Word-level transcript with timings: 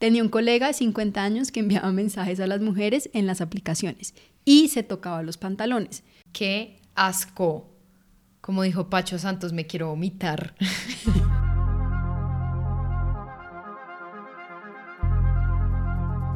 Tenía 0.00 0.22
un 0.22 0.30
colega 0.30 0.66
de 0.68 0.72
50 0.72 1.22
años 1.22 1.52
que 1.52 1.60
enviaba 1.60 1.92
mensajes 1.92 2.40
a 2.40 2.46
las 2.46 2.62
mujeres 2.62 3.10
en 3.12 3.26
las 3.26 3.42
aplicaciones 3.42 4.14
y 4.46 4.68
se 4.68 4.82
tocaba 4.82 5.22
los 5.22 5.36
pantalones. 5.36 6.04
¡Qué 6.32 6.80
asco! 6.94 7.68
Como 8.40 8.62
dijo 8.62 8.88
Pacho 8.88 9.18
Santos, 9.18 9.52
me 9.52 9.66
quiero 9.66 9.88
vomitar. 9.88 10.54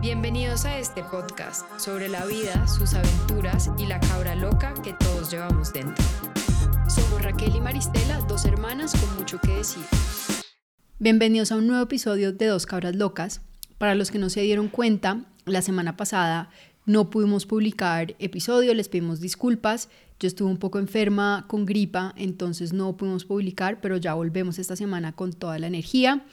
Bienvenidos 0.02 0.66
a 0.66 0.78
este 0.78 1.02
podcast 1.02 1.64
sobre 1.80 2.10
la 2.10 2.26
vida, 2.26 2.68
sus 2.68 2.92
aventuras 2.92 3.70
y 3.78 3.86
la 3.86 3.98
cabra 3.98 4.34
loca 4.34 4.74
que 4.82 4.92
todos 4.92 5.30
llevamos 5.30 5.72
dentro. 5.72 6.04
Somos 6.86 7.22
Raquel 7.22 7.56
y 7.56 7.62
Maristela, 7.62 8.18
dos 8.28 8.44
hermanas 8.44 8.92
con 8.92 9.16
mucho 9.16 9.40
que 9.40 9.52
decir. 9.52 9.86
Bienvenidos 10.98 11.50
a 11.50 11.56
un 11.56 11.66
nuevo 11.66 11.82
episodio 11.82 12.34
de 12.34 12.46
Dos 12.46 12.66
Cabras 12.66 12.94
Locas. 12.94 13.40
Para 13.84 13.96
los 13.96 14.10
que 14.10 14.18
no 14.18 14.30
se 14.30 14.40
dieron 14.40 14.68
cuenta, 14.68 15.26
la 15.44 15.60
semana 15.60 15.94
pasada 15.94 16.48
no 16.86 17.10
pudimos 17.10 17.44
publicar 17.44 18.14
episodio, 18.18 18.72
les 18.72 18.88
pedimos 18.88 19.20
disculpas. 19.20 19.90
Yo 20.18 20.26
estuve 20.26 20.48
un 20.48 20.56
poco 20.56 20.78
enferma 20.78 21.44
con 21.48 21.66
gripa, 21.66 22.14
entonces 22.16 22.72
no 22.72 22.96
pudimos 22.96 23.26
publicar, 23.26 23.82
pero 23.82 23.98
ya 23.98 24.14
volvemos 24.14 24.58
esta 24.58 24.74
semana 24.74 25.12
con 25.12 25.34
toda 25.34 25.58
la 25.58 25.66
energía 25.66 26.24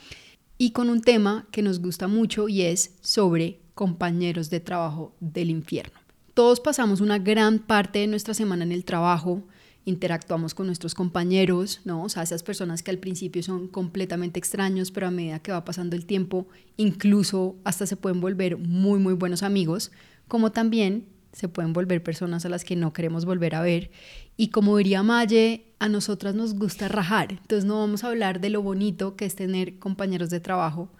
y 0.56 0.70
con 0.70 0.88
un 0.88 1.02
tema 1.02 1.46
que 1.50 1.60
nos 1.60 1.82
gusta 1.82 2.08
mucho 2.08 2.48
y 2.48 2.62
es 2.62 2.94
sobre 3.02 3.60
compañeros 3.74 4.48
de 4.48 4.60
trabajo 4.60 5.14
del 5.20 5.50
infierno. 5.50 6.00
Todos 6.32 6.58
pasamos 6.58 7.02
una 7.02 7.18
gran 7.18 7.58
parte 7.58 7.98
de 7.98 8.06
nuestra 8.06 8.32
semana 8.32 8.64
en 8.64 8.72
el 8.72 8.86
trabajo, 8.86 9.42
interactuamos 9.84 10.54
con 10.54 10.66
nuestros 10.66 10.94
compañeros, 10.94 11.80
¿no? 11.84 12.02
O 12.02 12.08
sea, 12.08 12.22
esas 12.22 12.42
personas 12.42 12.82
que 12.82 12.90
al 12.90 12.98
principio 12.98 13.42
son 13.42 13.68
completamente 13.68 14.38
extraños, 14.38 14.90
pero 14.90 15.08
a 15.08 15.10
medida 15.10 15.40
que 15.40 15.52
va 15.52 15.64
pasando 15.64 15.96
el 15.96 16.06
tiempo, 16.06 16.46
incluso 16.76 17.56
hasta 17.64 17.86
se 17.86 17.96
pueden 17.96 18.20
volver 18.20 18.58
muy, 18.58 19.00
muy 19.00 19.14
buenos 19.14 19.42
amigos, 19.42 19.90
como 20.28 20.52
también 20.52 21.06
se 21.32 21.48
pueden 21.48 21.72
volver 21.72 22.02
personas 22.02 22.44
a 22.44 22.48
las 22.48 22.64
que 22.64 22.76
no 22.76 22.92
queremos 22.92 23.24
volver 23.24 23.54
a 23.54 23.62
ver. 23.62 23.90
Y 24.36 24.48
como 24.48 24.76
diría 24.76 25.02
Maye, 25.02 25.66
a 25.78 25.88
nosotras 25.88 26.34
nos 26.34 26.54
gusta 26.54 26.88
rajar, 26.88 27.32
entonces 27.32 27.64
no 27.64 27.80
vamos 27.80 28.04
a 28.04 28.08
hablar 28.08 28.40
de 28.40 28.50
lo 28.50 28.62
bonito 28.62 29.16
que 29.16 29.24
es 29.24 29.34
tener 29.34 29.78
compañeros 29.78 30.30
de 30.30 30.40
trabajo 30.40 30.90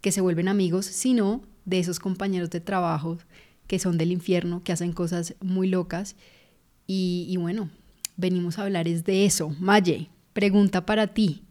que 0.00 0.12
se 0.12 0.20
vuelven 0.20 0.48
amigos, 0.48 0.86
sino 0.86 1.42
de 1.64 1.78
esos 1.78 1.98
compañeros 1.98 2.50
de 2.50 2.60
trabajo 2.60 3.18
que 3.66 3.78
son 3.78 3.98
del 3.98 4.12
infierno, 4.12 4.62
que 4.62 4.72
hacen 4.72 4.92
cosas 4.92 5.34
muy 5.40 5.68
locas. 5.68 6.16
Y, 6.86 7.26
y 7.28 7.36
bueno, 7.38 7.70
venimos 8.16 8.58
a 8.58 8.64
hablar 8.64 8.88
es 8.88 9.04
de 9.04 9.24
eso. 9.24 9.50
Maye, 9.58 10.08
pregunta 10.32 10.86
para 10.86 11.08
ti. 11.08 11.42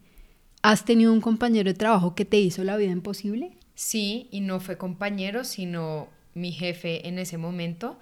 ¿Has 0.61 0.85
tenido 0.85 1.11
un 1.11 1.21
compañero 1.21 1.69
de 1.69 1.77
trabajo 1.77 2.15
que 2.15 2.25
te 2.25 2.39
hizo 2.39 2.63
la 2.63 2.77
vida 2.77 2.91
imposible? 2.91 3.51
Sí, 3.75 4.27
y 4.31 4.41
no 4.41 4.59
fue 4.59 4.77
compañero, 4.77 5.43
sino 5.43 6.07
mi 6.33 6.51
jefe 6.51 7.07
en 7.07 7.19
ese 7.19 7.37
momento. 7.37 7.99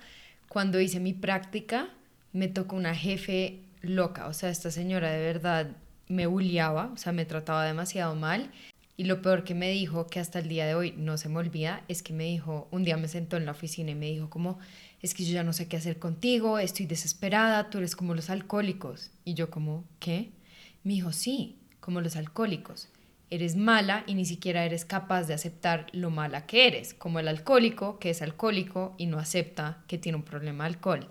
Cuando 0.48 0.80
hice 0.80 1.00
mi 1.00 1.14
práctica, 1.14 1.90
me 2.34 2.48
tocó 2.48 2.76
una 2.76 2.94
jefe 2.94 3.62
loca. 3.82 4.28
O 4.28 4.34
sea, 4.34 4.50
esta 4.50 4.72
señora 4.72 5.12
de 5.12 5.22
verdad 5.22 5.72
me 6.08 6.28
bulliaba, 6.28 6.92
o 6.94 6.98
sea, 6.98 7.14
me 7.14 7.26
trataba 7.26 7.66
demasiado 7.66 8.16
mal. 8.16 8.52
Y 8.98 9.06
lo 9.06 9.22
peor 9.22 9.44
que 9.44 9.56
me 9.56 9.72
dijo, 9.72 10.06
que 10.08 10.20
hasta 10.20 10.40
el 10.40 10.48
día 10.48 10.66
de 10.66 10.76
hoy 10.76 10.94
no 10.98 11.18
se 11.18 11.30
me 11.30 11.40
olvida, 11.40 11.84
es 11.88 12.04
que 12.04 12.14
me 12.14 12.26
dijo, 12.26 12.68
un 12.72 12.84
día 12.84 12.98
me 12.98 13.08
sentó 13.08 13.38
en 13.38 13.46
la 13.46 13.52
oficina 13.52 13.92
y 13.92 13.96
me 13.96 14.08
dijo 14.08 14.30
como, 14.30 14.60
es 15.02 15.14
que 15.14 15.26
yo 15.26 15.34
ya 15.34 15.44
no 15.44 15.54
sé 15.54 15.68
qué 15.68 15.78
hacer 15.78 15.98
contigo, 15.98 16.60
estoy 16.60 16.86
desesperada, 16.86 17.70
tú 17.70 17.80
eres 17.80 17.96
como 17.96 18.14
los 18.14 18.30
alcohólicos. 18.30 19.12
Y 19.26 19.34
yo 19.34 19.50
como, 19.50 19.84
¿qué? 20.00 20.32
Me 20.84 20.94
dijo, 20.94 21.12
sí, 21.12 21.58
como 21.80 22.02
los 22.02 22.16
alcohólicos. 22.16 22.90
Eres 23.30 23.56
mala 23.56 24.04
y 24.08 24.14
ni 24.14 24.26
siquiera 24.26 24.66
eres 24.66 24.86
capaz 24.86 25.24
de 25.24 25.34
aceptar 25.34 25.88
lo 25.94 26.10
mala 26.10 26.46
que 26.46 26.68
eres, 26.68 26.94
como 26.94 27.20
el 27.20 27.28
alcohólico 27.28 27.98
que 27.98 28.10
es 28.10 28.22
alcohólico 28.22 28.94
y 28.98 29.06
no 29.06 29.20
acepta 29.20 29.84
que 29.88 29.98
tiene 29.98 30.18
un 30.18 30.24
problema 30.24 30.66
de 30.66 30.70
alcohol. 30.70 31.10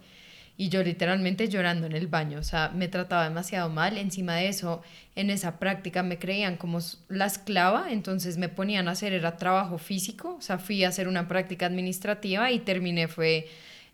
Y 0.60 0.68
yo 0.68 0.82
literalmente 0.82 1.48
llorando 1.48 1.86
en 1.86 1.96
el 1.96 2.06
baño, 2.06 2.38
o 2.38 2.42
sea, 2.42 2.68
me 2.68 2.86
trataba 2.86 3.24
demasiado 3.24 3.70
mal. 3.70 3.96
Encima 3.96 4.36
de 4.36 4.48
eso, 4.48 4.82
en 5.16 5.30
esa 5.30 5.58
práctica 5.58 6.02
me 6.02 6.18
creían 6.18 6.58
como 6.58 6.80
la 7.08 7.24
esclava, 7.24 7.90
entonces 7.90 8.36
me 8.36 8.50
ponían 8.50 8.86
a 8.86 8.90
hacer, 8.90 9.14
era 9.14 9.38
trabajo 9.38 9.78
físico, 9.78 10.36
o 10.38 10.42
sea, 10.42 10.58
fui 10.58 10.84
a 10.84 10.88
hacer 10.88 11.08
una 11.08 11.26
práctica 11.26 11.64
administrativa 11.64 12.52
y 12.52 12.58
terminé 12.58 13.08
fue 13.08 13.48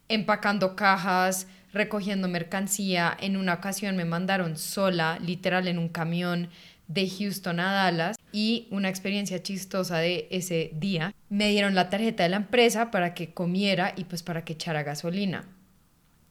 empacando 0.08 0.76
cajas, 0.76 1.46
recogiendo 1.72 2.28
mercancía. 2.28 3.16
En 3.20 3.36
una 3.36 3.54
ocasión 3.54 3.96
me 3.96 4.04
mandaron 4.04 4.56
sola, 4.56 5.18
literal 5.20 5.68
en 5.68 5.78
un 5.78 5.88
camión 5.88 6.48
de 6.88 7.08
Houston 7.08 7.60
a 7.60 7.72
Dallas 7.72 8.16
y 8.32 8.68
una 8.70 8.88
experiencia 8.88 9.42
chistosa 9.42 9.98
de 9.98 10.28
ese 10.30 10.70
día. 10.74 11.14
Me 11.28 11.50
dieron 11.50 11.74
la 11.74 11.90
tarjeta 11.90 12.22
de 12.22 12.28
la 12.28 12.36
empresa 12.36 12.90
para 12.90 13.14
que 13.14 13.32
comiera 13.32 13.92
y 13.96 14.04
pues 14.04 14.22
para 14.22 14.44
que 14.44 14.54
echara 14.54 14.82
gasolina. 14.82 15.44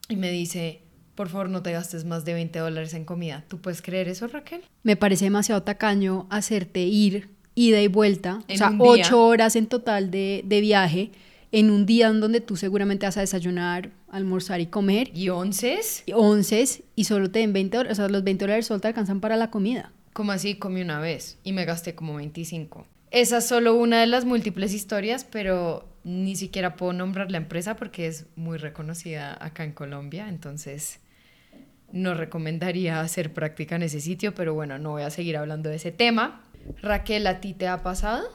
Y 0.07 0.16
me 0.16 0.31
dice, 0.31 0.81
por 1.16 1.30
favor 1.30 1.50
no 1.50 1.62
te 1.62 1.72
gastes 1.72 2.06
más 2.06 2.25
de 2.25 2.34
20 2.34 2.59
dólares 2.59 2.94
en 2.94 3.06
comida. 3.06 3.44
¿Tú 3.47 3.59
puedes 3.59 3.81
creer 3.81 4.07
eso, 4.07 4.28
Raquel? 4.28 4.63
Me 4.84 4.96
parece 4.96 5.25
demasiado 5.25 5.63
tacaño 5.63 6.28
hacerte 6.30 6.81
ir, 6.81 7.30
ida 7.56 7.81
y 7.81 7.88
vuelta, 7.88 8.42
o 8.47 8.56
sea, 8.56 8.74
ocho 8.80 9.25
horas 9.25 9.56
en 9.56 9.68
total 9.68 10.12
de, 10.12 10.44
de 10.46 10.62
viaje 10.62 11.12
en 11.51 11.69
un 11.69 11.85
día 11.85 12.07
en 12.07 12.19
donde 12.19 12.41
tú 12.41 12.56
seguramente 12.56 13.06
vas 13.06 13.17
a 13.17 13.22
desayunar, 13.22 13.91
almorzar 14.09 14.61
y 14.61 14.67
comer. 14.67 15.09
¿Y 15.13 15.29
onces? 15.29 16.03
Y 16.06 16.13
onces, 16.13 16.83
y 16.95 17.06
solo 17.06 17.31
te 17.31 17.39
den 17.39 17.53
20 17.53 17.78
dólares, 17.78 18.00
o 18.00 18.01
sea, 18.01 18.09
los 18.09 18.23
20 18.23 18.45
dólares 18.45 18.66
solo 18.66 18.79
te 18.79 18.88
alcanzan 18.88 19.19
para 19.19 19.35
la 19.35 19.51
comida. 19.51 19.91
Como 20.13 20.31
así? 20.31 20.56
Comí 20.56 20.81
una 20.81 21.00
vez 21.00 21.38
y 21.44 21.51
me 21.51 21.66
gasté 21.66 21.95
como 21.95 22.16
25. 22.16 22.85
Esa 23.11 23.38
es 23.38 23.47
solo 23.47 23.75
una 23.75 24.01
de 24.01 24.07
las 24.07 24.25
múltiples 24.25 24.73
historias, 24.73 25.25
pero 25.25 25.88
ni 26.03 26.35
siquiera 26.35 26.75
puedo 26.75 26.94
nombrar 26.94 27.31
la 27.31 27.38
empresa 27.38 27.75
porque 27.75 28.07
es 28.07 28.25
muy 28.35 28.57
reconocida 28.57 29.38
acá 29.44 29.63
en 29.63 29.72
Colombia, 29.72 30.29
entonces 30.29 31.00
no 31.91 32.13
recomendaría 32.13 33.01
hacer 33.01 33.33
práctica 33.33 33.75
en 33.75 33.83
ese 33.83 34.01
sitio, 34.01 34.35
pero 34.35 34.53
bueno, 34.53 34.77
no 34.79 34.91
voy 34.91 35.03
a 35.03 35.09
seguir 35.09 35.38
hablando 35.38 35.69
de 35.69 35.77
ese 35.77 35.91
tema. 35.91 36.44
Raquel, 36.81 37.25
¿a 37.27 37.39
ti 37.39 37.53
te 37.53 37.67
ha 37.67 37.83
pasado? 37.83 38.27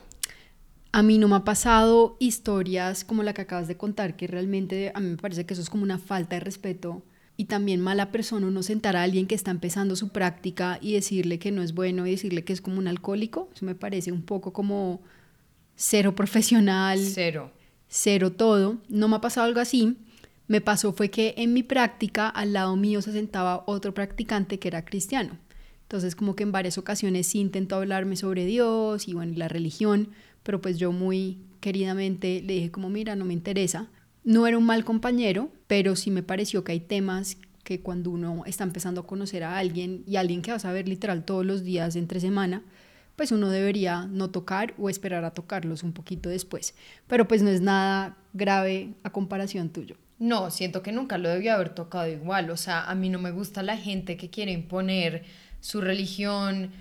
A 0.92 1.02
mí 1.02 1.18
no 1.18 1.28
me 1.28 1.36
ha 1.36 1.44
pasado 1.44 2.16
historias 2.18 3.04
como 3.04 3.22
la 3.22 3.32
que 3.32 3.42
acabas 3.42 3.68
de 3.68 3.76
contar, 3.76 4.16
que 4.16 4.26
realmente 4.26 4.90
a 4.94 5.00
mí 5.00 5.10
me 5.10 5.16
parece 5.16 5.46
que 5.46 5.54
eso 5.54 5.62
es 5.62 5.70
como 5.70 5.84
una 5.84 5.98
falta 5.98 6.36
de 6.36 6.40
respeto 6.40 7.02
y 7.40 7.46
también 7.46 7.80
mala 7.80 8.12
persona 8.12 8.46
uno 8.46 8.62
sentar 8.62 8.96
a 8.96 9.02
alguien 9.02 9.26
que 9.26 9.34
está 9.34 9.50
empezando 9.50 9.96
su 9.96 10.10
práctica 10.10 10.78
y 10.82 10.92
decirle 10.92 11.38
que 11.38 11.52
no 11.52 11.62
es 11.62 11.72
bueno 11.72 12.06
y 12.06 12.10
decirle 12.10 12.44
que 12.44 12.52
es 12.52 12.60
como 12.60 12.76
un 12.76 12.86
alcohólico. 12.86 13.48
Eso 13.54 13.64
me 13.64 13.74
parece 13.74 14.12
un 14.12 14.20
poco 14.20 14.52
como 14.52 15.00
cero 15.74 16.14
profesional. 16.14 16.98
Cero. 16.98 17.50
Cero 17.88 18.32
todo. 18.32 18.76
No 18.90 19.08
me 19.08 19.16
ha 19.16 19.20
pasado 19.22 19.46
algo 19.46 19.60
así. 19.60 19.96
Me 20.48 20.60
pasó 20.60 20.92
fue 20.92 21.08
que 21.08 21.32
en 21.38 21.54
mi 21.54 21.62
práctica 21.62 22.28
al 22.28 22.52
lado 22.52 22.76
mío 22.76 23.00
se 23.00 23.12
sentaba 23.12 23.64
otro 23.66 23.94
practicante 23.94 24.58
que 24.58 24.68
era 24.68 24.84
cristiano. 24.84 25.38
Entonces 25.84 26.14
como 26.14 26.36
que 26.36 26.42
en 26.42 26.52
varias 26.52 26.76
ocasiones 26.76 27.26
sí 27.26 27.40
intentó 27.40 27.76
hablarme 27.76 28.16
sobre 28.16 28.44
Dios 28.44 29.08
y 29.08 29.14
bueno, 29.14 29.32
la 29.36 29.48
religión, 29.48 30.10
pero 30.50 30.60
pues 30.60 30.78
yo 30.78 30.90
muy 30.90 31.38
queridamente 31.60 32.42
le 32.44 32.54
dije 32.54 32.72
como, 32.72 32.90
mira, 32.90 33.14
no 33.14 33.24
me 33.24 33.34
interesa. 33.34 33.86
No 34.24 34.48
era 34.48 34.58
un 34.58 34.66
mal 34.66 34.84
compañero, 34.84 35.52
pero 35.68 35.94
sí 35.94 36.10
me 36.10 36.24
pareció 36.24 36.64
que 36.64 36.72
hay 36.72 36.80
temas 36.80 37.36
que 37.62 37.82
cuando 37.82 38.10
uno 38.10 38.42
está 38.46 38.64
empezando 38.64 39.02
a 39.02 39.06
conocer 39.06 39.44
a 39.44 39.58
alguien 39.58 40.02
y 40.08 40.16
alguien 40.16 40.42
que 40.42 40.50
vas 40.50 40.64
a 40.64 40.72
ver 40.72 40.88
literal 40.88 41.24
todos 41.24 41.46
los 41.46 41.62
días 41.62 41.94
entre 41.94 42.18
semana, 42.18 42.64
pues 43.14 43.30
uno 43.30 43.48
debería 43.48 44.06
no 44.06 44.30
tocar 44.30 44.74
o 44.76 44.90
esperar 44.90 45.24
a 45.24 45.34
tocarlos 45.34 45.84
un 45.84 45.92
poquito 45.92 46.28
después. 46.28 46.74
Pero 47.06 47.28
pues 47.28 47.42
no 47.42 47.50
es 47.50 47.60
nada 47.60 48.16
grave 48.32 48.94
a 49.04 49.10
comparación 49.10 49.68
tuyo. 49.68 49.94
No, 50.18 50.50
siento 50.50 50.82
que 50.82 50.90
nunca 50.90 51.16
lo 51.16 51.28
debió 51.28 51.54
haber 51.54 51.68
tocado 51.68 52.08
igual. 52.08 52.50
O 52.50 52.56
sea, 52.56 52.90
a 52.90 52.96
mí 52.96 53.08
no 53.08 53.20
me 53.20 53.30
gusta 53.30 53.62
la 53.62 53.76
gente 53.76 54.16
que 54.16 54.30
quiere 54.30 54.50
imponer 54.50 55.22
su 55.60 55.80
religión, 55.80 56.72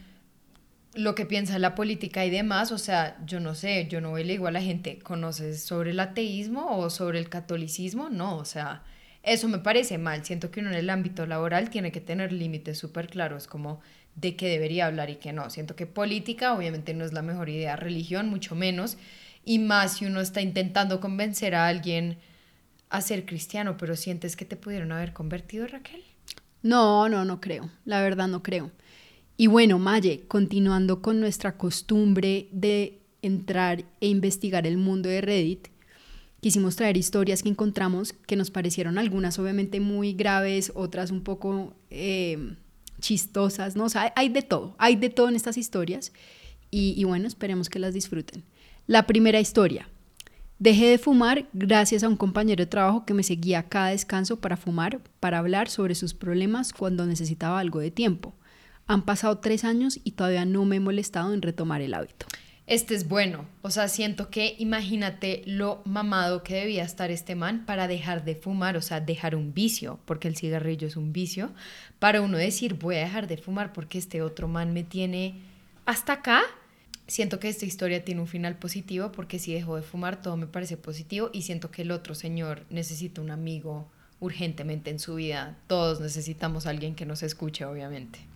lo 1.00 1.16
que 1.16 1.26
piensa 1.26 1.58
la 1.60 1.76
política 1.76 2.26
y 2.26 2.30
demás, 2.30 2.72
o 2.72 2.78
sea, 2.78 3.18
yo 3.26 3.40
no 3.40 3.56
sé, 3.56 3.88
yo 3.90 4.02
no 4.02 4.18
le 4.18 4.24
digo 4.24 4.48
a 4.48 4.52
la 4.52 4.62
gente, 4.62 5.00
¿conoces 5.00 5.64
sobre 5.64 5.92
el 5.92 6.00
ateísmo 6.00 6.78
o 6.78 6.90
sobre 6.90 7.20
el 7.20 7.30
catolicismo? 7.30 8.10
No, 8.10 8.36
o 8.36 8.46
sea, 8.46 8.84
eso 9.24 9.48
me 9.48 9.60
parece 9.60 9.98
mal. 9.98 10.26
Siento 10.26 10.52
que 10.52 10.60
uno 10.60 10.70
en 10.70 10.76
el 10.76 10.90
ámbito 10.90 11.26
laboral 11.26 11.70
tiene 11.70 11.92
que 11.92 12.02
tener 12.02 12.34
límites 12.34 12.78
súper 12.78 13.08
claros 13.08 13.48
como 13.48 13.80
de 14.16 14.36
qué 14.36 14.50
debería 14.50 14.88
hablar 14.88 15.10
y 15.10 15.16
qué 15.16 15.32
no. 15.32 15.50
Siento 15.50 15.76
que 15.76 15.86
política 15.86 16.54
obviamente 16.54 16.94
no 16.94 17.06
es 17.06 17.14
la 17.14 17.22
mejor 17.22 17.48
idea, 17.48 17.78
religión 17.78 18.30
mucho 18.30 18.56
menos, 18.56 18.98
y 19.46 19.60
más 19.60 19.98
si 19.98 20.06
uno 20.06 20.20
está 20.20 20.42
intentando 20.42 21.00
convencer 21.00 21.56
a 21.56 21.68
alguien 21.68 22.18
a 22.90 23.02
ser 23.02 23.26
cristiano, 23.26 23.78
pero 23.78 23.96
sientes 23.96 24.36
que 24.36 24.46
te 24.46 24.58
pudieron 24.58 24.92
haber 24.92 25.14
convertido, 25.14 25.66
Raquel. 25.68 26.04
No, 26.62 27.08
no, 27.08 27.24
no 27.24 27.40
creo. 27.40 27.70
La 27.86 28.02
verdad 28.02 28.28
no 28.28 28.44
creo. 28.44 28.72
Y 29.40 29.48
bueno, 29.48 29.80
Maye, 29.80 30.26
continuando 30.28 31.02
con 31.02 31.22
nuestra 31.22 31.56
costumbre 31.56 32.50
de 32.52 33.00
entrar 33.22 33.86
e 34.02 34.08
investigar 34.10 34.68
el 34.68 34.76
mundo 34.76 35.08
de 35.08 35.22
Reddit, 35.22 35.70
quisimos 36.42 36.76
traer 36.76 36.98
historias 36.98 37.42
que 37.42 37.48
encontramos 37.48 38.12
que 38.12 38.36
nos 38.36 38.52
parecieron 38.52 38.98
algunas 38.98 39.40
obviamente 39.40 39.80
muy 39.80 40.12
graves, 40.12 40.74
otras 40.76 41.10
un 41.10 41.22
poco 41.22 41.74
eh, 41.90 42.58
chistosas, 43.00 43.78
¿no? 43.78 43.86
O 43.86 43.90
sea, 43.90 44.12
hay 44.18 44.28
de 44.28 44.42
todo, 44.42 44.76
hay 44.78 44.98
de 44.98 45.10
todo 45.10 45.30
en 45.30 45.38
estas 45.38 45.56
historias 45.56 46.12
y, 46.70 46.94
y 46.98 47.06
bueno, 47.06 47.26
esperemos 47.26 47.70
que 47.70 47.80
las 47.80 47.94
disfruten. 47.94 48.44
La 48.88 49.08
primera 49.08 49.40
historia. 49.40 49.88
Dejé 50.60 50.88
de 50.88 50.98
fumar 50.98 51.48
gracias 51.54 52.04
a 52.04 52.10
un 52.10 52.18
compañero 52.18 52.62
de 52.62 52.70
trabajo 52.70 53.06
que 53.06 53.14
me 53.14 53.24
seguía 53.24 53.70
cada 53.70 53.92
descanso 53.92 54.42
para 54.42 54.58
fumar, 54.58 55.00
para 55.22 55.38
hablar 55.38 55.70
sobre 55.70 55.96
sus 55.96 56.14
problemas 56.14 56.74
cuando 56.74 57.06
necesitaba 57.06 57.62
algo 57.62 57.80
de 57.80 57.92
tiempo. 57.92 58.34
Han 58.90 59.04
pasado 59.04 59.38
tres 59.38 59.66
años 59.66 60.00
y 60.04 60.14
todavía 60.14 60.46
no 60.46 60.66
me 60.66 60.78
he 60.78 60.80
molestado 60.80 61.32
en 61.36 61.44
retomar 61.44 61.80
el 61.84 61.94
hábito. 61.94 62.26
Este 62.66 62.96
es 62.96 63.08
bueno, 63.08 63.46
o 63.62 63.70
sea, 63.70 63.88
siento 63.88 64.32
que 64.32 64.56
imagínate 64.58 65.44
lo 65.46 65.84
mamado 65.86 66.42
que 66.42 66.56
debía 66.56 66.86
estar 66.86 67.12
este 67.12 67.36
man 67.36 67.68
para 67.68 67.88
dejar 67.88 68.26
de 68.26 68.34
fumar, 68.34 68.78
o 68.78 68.82
sea, 68.82 69.00
dejar 69.00 69.36
un 69.36 69.54
vicio, 69.54 70.00
porque 70.06 70.28
el 70.28 70.36
cigarrillo 70.36 70.88
es 70.88 70.98
un 70.98 71.14
vicio, 71.14 71.52
para 72.00 72.22
uno 72.22 72.40
decir 72.40 72.80
voy 72.80 72.96
a 72.96 73.02
dejar 73.02 73.28
de 73.28 73.38
fumar 73.38 73.74
porque 73.74 74.00
este 74.00 74.24
otro 74.24 74.48
man 74.48 74.74
me 74.74 74.84
tiene 74.84 75.36
hasta 75.86 76.14
acá. 76.14 76.42
Siento 77.06 77.40
que 77.40 77.50
esta 77.50 77.68
historia 77.68 78.04
tiene 78.04 78.22
un 78.22 78.28
final 78.28 78.58
positivo 78.58 79.12
porque 79.12 79.38
si 79.38 79.54
dejó 79.54 79.76
de 79.76 79.84
fumar 79.84 80.20
todo 80.20 80.36
me 80.36 80.48
parece 80.48 80.78
positivo 80.78 81.30
y 81.32 81.44
siento 81.44 81.70
que 81.70 81.84
el 81.84 81.92
otro 81.92 82.16
señor 82.16 82.66
necesita 82.72 83.22
un 83.22 83.30
amigo 83.30 83.88
urgentemente 84.20 84.90
en 84.90 84.98
su 84.98 85.14
vida. 85.14 85.60
Todos 85.68 86.02
necesitamos 86.02 86.66
alguien 86.66 86.96
que 86.96 87.06
nos 87.06 87.22
escuche, 87.22 87.66
obviamente. 87.66 88.29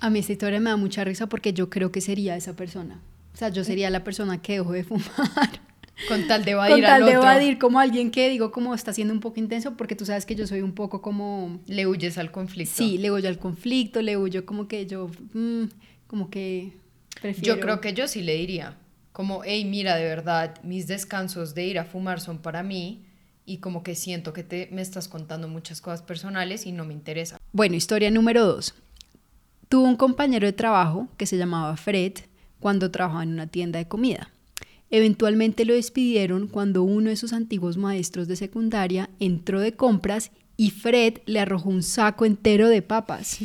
A 0.00 0.10
mí 0.10 0.18
esta 0.20 0.32
historia 0.32 0.60
me 0.60 0.70
da 0.70 0.76
mucha 0.76 1.04
risa 1.04 1.28
porque 1.28 1.52
yo 1.52 1.70
creo 1.70 1.90
que 1.92 2.00
sería 2.00 2.36
esa 2.36 2.54
persona. 2.54 3.00
O 3.34 3.36
sea, 3.36 3.48
yo 3.50 3.64
sería 3.64 3.90
la 3.90 4.04
persona 4.04 4.40
que 4.40 4.54
dejó 4.54 4.72
de 4.72 4.84
fumar. 4.84 5.60
Con 6.06 6.28
tal 6.28 6.44
de 6.44 6.52
evadir 6.52 6.74
Con 6.76 6.82
tal 6.82 7.02
al 7.02 7.08
de 7.08 7.16
otro. 7.16 7.30
evadir 7.30 7.58
como 7.58 7.80
alguien 7.80 8.12
que 8.12 8.28
digo 8.28 8.52
como 8.52 8.72
está 8.72 8.92
siendo 8.92 9.12
un 9.12 9.18
poco 9.18 9.40
intenso 9.40 9.76
porque 9.76 9.96
tú 9.96 10.06
sabes 10.06 10.26
que 10.26 10.36
yo 10.36 10.46
soy 10.46 10.62
un 10.62 10.72
poco 10.72 11.02
como... 11.02 11.60
Le 11.66 11.86
huyes 11.86 12.18
al 12.18 12.30
conflicto. 12.30 12.74
Sí, 12.76 12.98
le 12.98 13.10
huyo 13.10 13.28
al 13.28 13.38
conflicto, 13.38 14.00
le 14.00 14.16
huyo 14.16 14.46
como 14.46 14.68
que 14.68 14.86
yo... 14.86 15.10
mm, 15.32 15.64
como 16.06 16.30
que 16.30 16.72
prefiero... 17.20 17.56
Yo 17.56 17.60
creo 17.60 17.80
que 17.80 17.94
yo 17.94 18.06
sí 18.06 18.22
le 18.22 18.36
diría, 18.36 18.76
como, 19.12 19.42
hey, 19.44 19.64
mira, 19.64 19.96
de 19.96 20.04
verdad, 20.04 20.54
mis 20.62 20.86
descansos 20.86 21.54
de 21.54 21.66
ir 21.66 21.78
a 21.80 21.84
fumar 21.84 22.20
son 22.20 22.38
para 22.38 22.62
mí 22.62 23.04
y 23.44 23.58
como 23.58 23.82
que 23.82 23.96
siento 23.96 24.32
que 24.32 24.44
te, 24.44 24.68
me 24.70 24.82
estás 24.82 25.08
contando 25.08 25.48
muchas 25.48 25.80
cosas 25.80 26.02
personales 26.02 26.66
y 26.66 26.70
no 26.70 26.84
me 26.84 26.94
interesa. 26.94 27.38
Bueno, 27.52 27.74
historia 27.74 28.10
número 28.12 28.46
dos. 28.46 28.74
Tuvo 29.68 29.84
un 29.84 29.96
compañero 29.96 30.46
de 30.46 30.54
trabajo 30.54 31.08
que 31.18 31.26
se 31.26 31.36
llamaba 31.36 31.76
Fred 31.76 32.14
cuando 32.58 32.90
trabajaba 32.90 33.22
en 33.22 33.32
una 33.32 33.48
tienda 33.48 33.78
de 33.78 33.86
comida. 33.86 34.30
Eventualmente 34.90 35.66
lo 35.66 35.74
despidieron 35.74 36.48
cuando 36.48 36.82
uno 36.82 37.10
de 37.10 37.16
sus 37.16 37.34
antiguos 37.34 37.76
maestros 37.76 38.28
de 38.28 38.36
secundaria 38.36 39.10
entró 39.20 39.60
de 39.60 39.72
compras 39.72 40.30
y 40.56 40.70
Fred 40.70 41.18
le 41.26 41.40
arrojó 41.40 41.68
un 41.68 41.82
saco 41.82 42.24
entero 42.24 42.68
de 42.68 42.80
papas. 42.80 43.38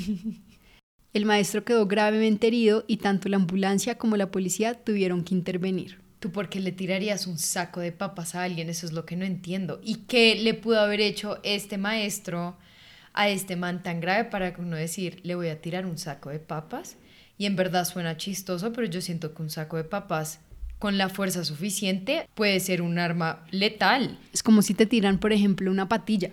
El 1.14 1.25
maestro 1.25 1.66
quedó 1.66 1.86
gravemente 1.88 2.48
herido 2.48 2.86
y 2.88 2.98
tanto 2.98 3.30
la 3.30 3.38
ambulancia 3.38 4.00
como 4.00 4.18
la 4.18 4.31
policía 4.31 4.74
tuvieron 4.74 5.24
que 5.24 5.36
intervenir. 5.36 6.00
¿Tú 6.19 6.31
por 6.31 6.50
qué 6.50 6.60
le 6.60 6.72
tirarías 6.72 7.28
un 7.28 7.38
saco 7.38 7.81
de 7.81 7.92
papas 7.92 8.34
a 8.34 8.44
alguien? 8.44 8.69
Eso 8.69 8.88
es 8.88 8.94
lo 8.94 9.06
que 9.06 9.16
no 9.16 9.26
entiendo. 9.26 9.80
¿Y 9.84 10.06
qué 10.08 10.36
le 10.36 10.56
pudo 10.56 10.80
haber 10.80 11.02
hecho 11.02 11.40
este 11.44 11.78
maestro 11.78 12.58
a 13.13 13.30
este 13.30 13.56
man 13.56 13.83
tan 13.83 14.00
grave 14.00 14.25
para 14.25 14.54
uno 14.57 14.75
decir, 14.75 15.19
le 15.24 15.36
voy 15.36 15.50
a 15.50 15.62
tirar 15.62 15.86
un 15.86 15.98
saco 15.98 16.30
de 16.30 16.39
papas? 16.39 16.98
Y 17.38 17.45
en 17.45 17.56
verdad 17.56 17.86
suena 17.86 18.18
chistoso, 18.18 18.74
pero 18.74 18.88
yo 18.88 19.01
siento 19.01 19.33
que 19.33 19.42
un 19.42 19.50
saco 19.50 19.77
de 19.77 19.83
papas 19.83 20.39
con 20.80 20.98
la 20.98 21.10
fuerza 21.10 21.45
suficiente 21.45 22.27
puede 22.33 22.60
ser 22.60 22.81
un 22.81 23.00
arma 23.00 23.45
letal. 23.51 24.19
Es 24.33 24.44
como 24.44 24.62
si 24.62 24.74
te 24.74 24.86
tiran, 24.86 25.18
por 25.18 25.31
ejemplo, 25.31 25.71
una 25.71 25.88
patilla. 25.88 26.31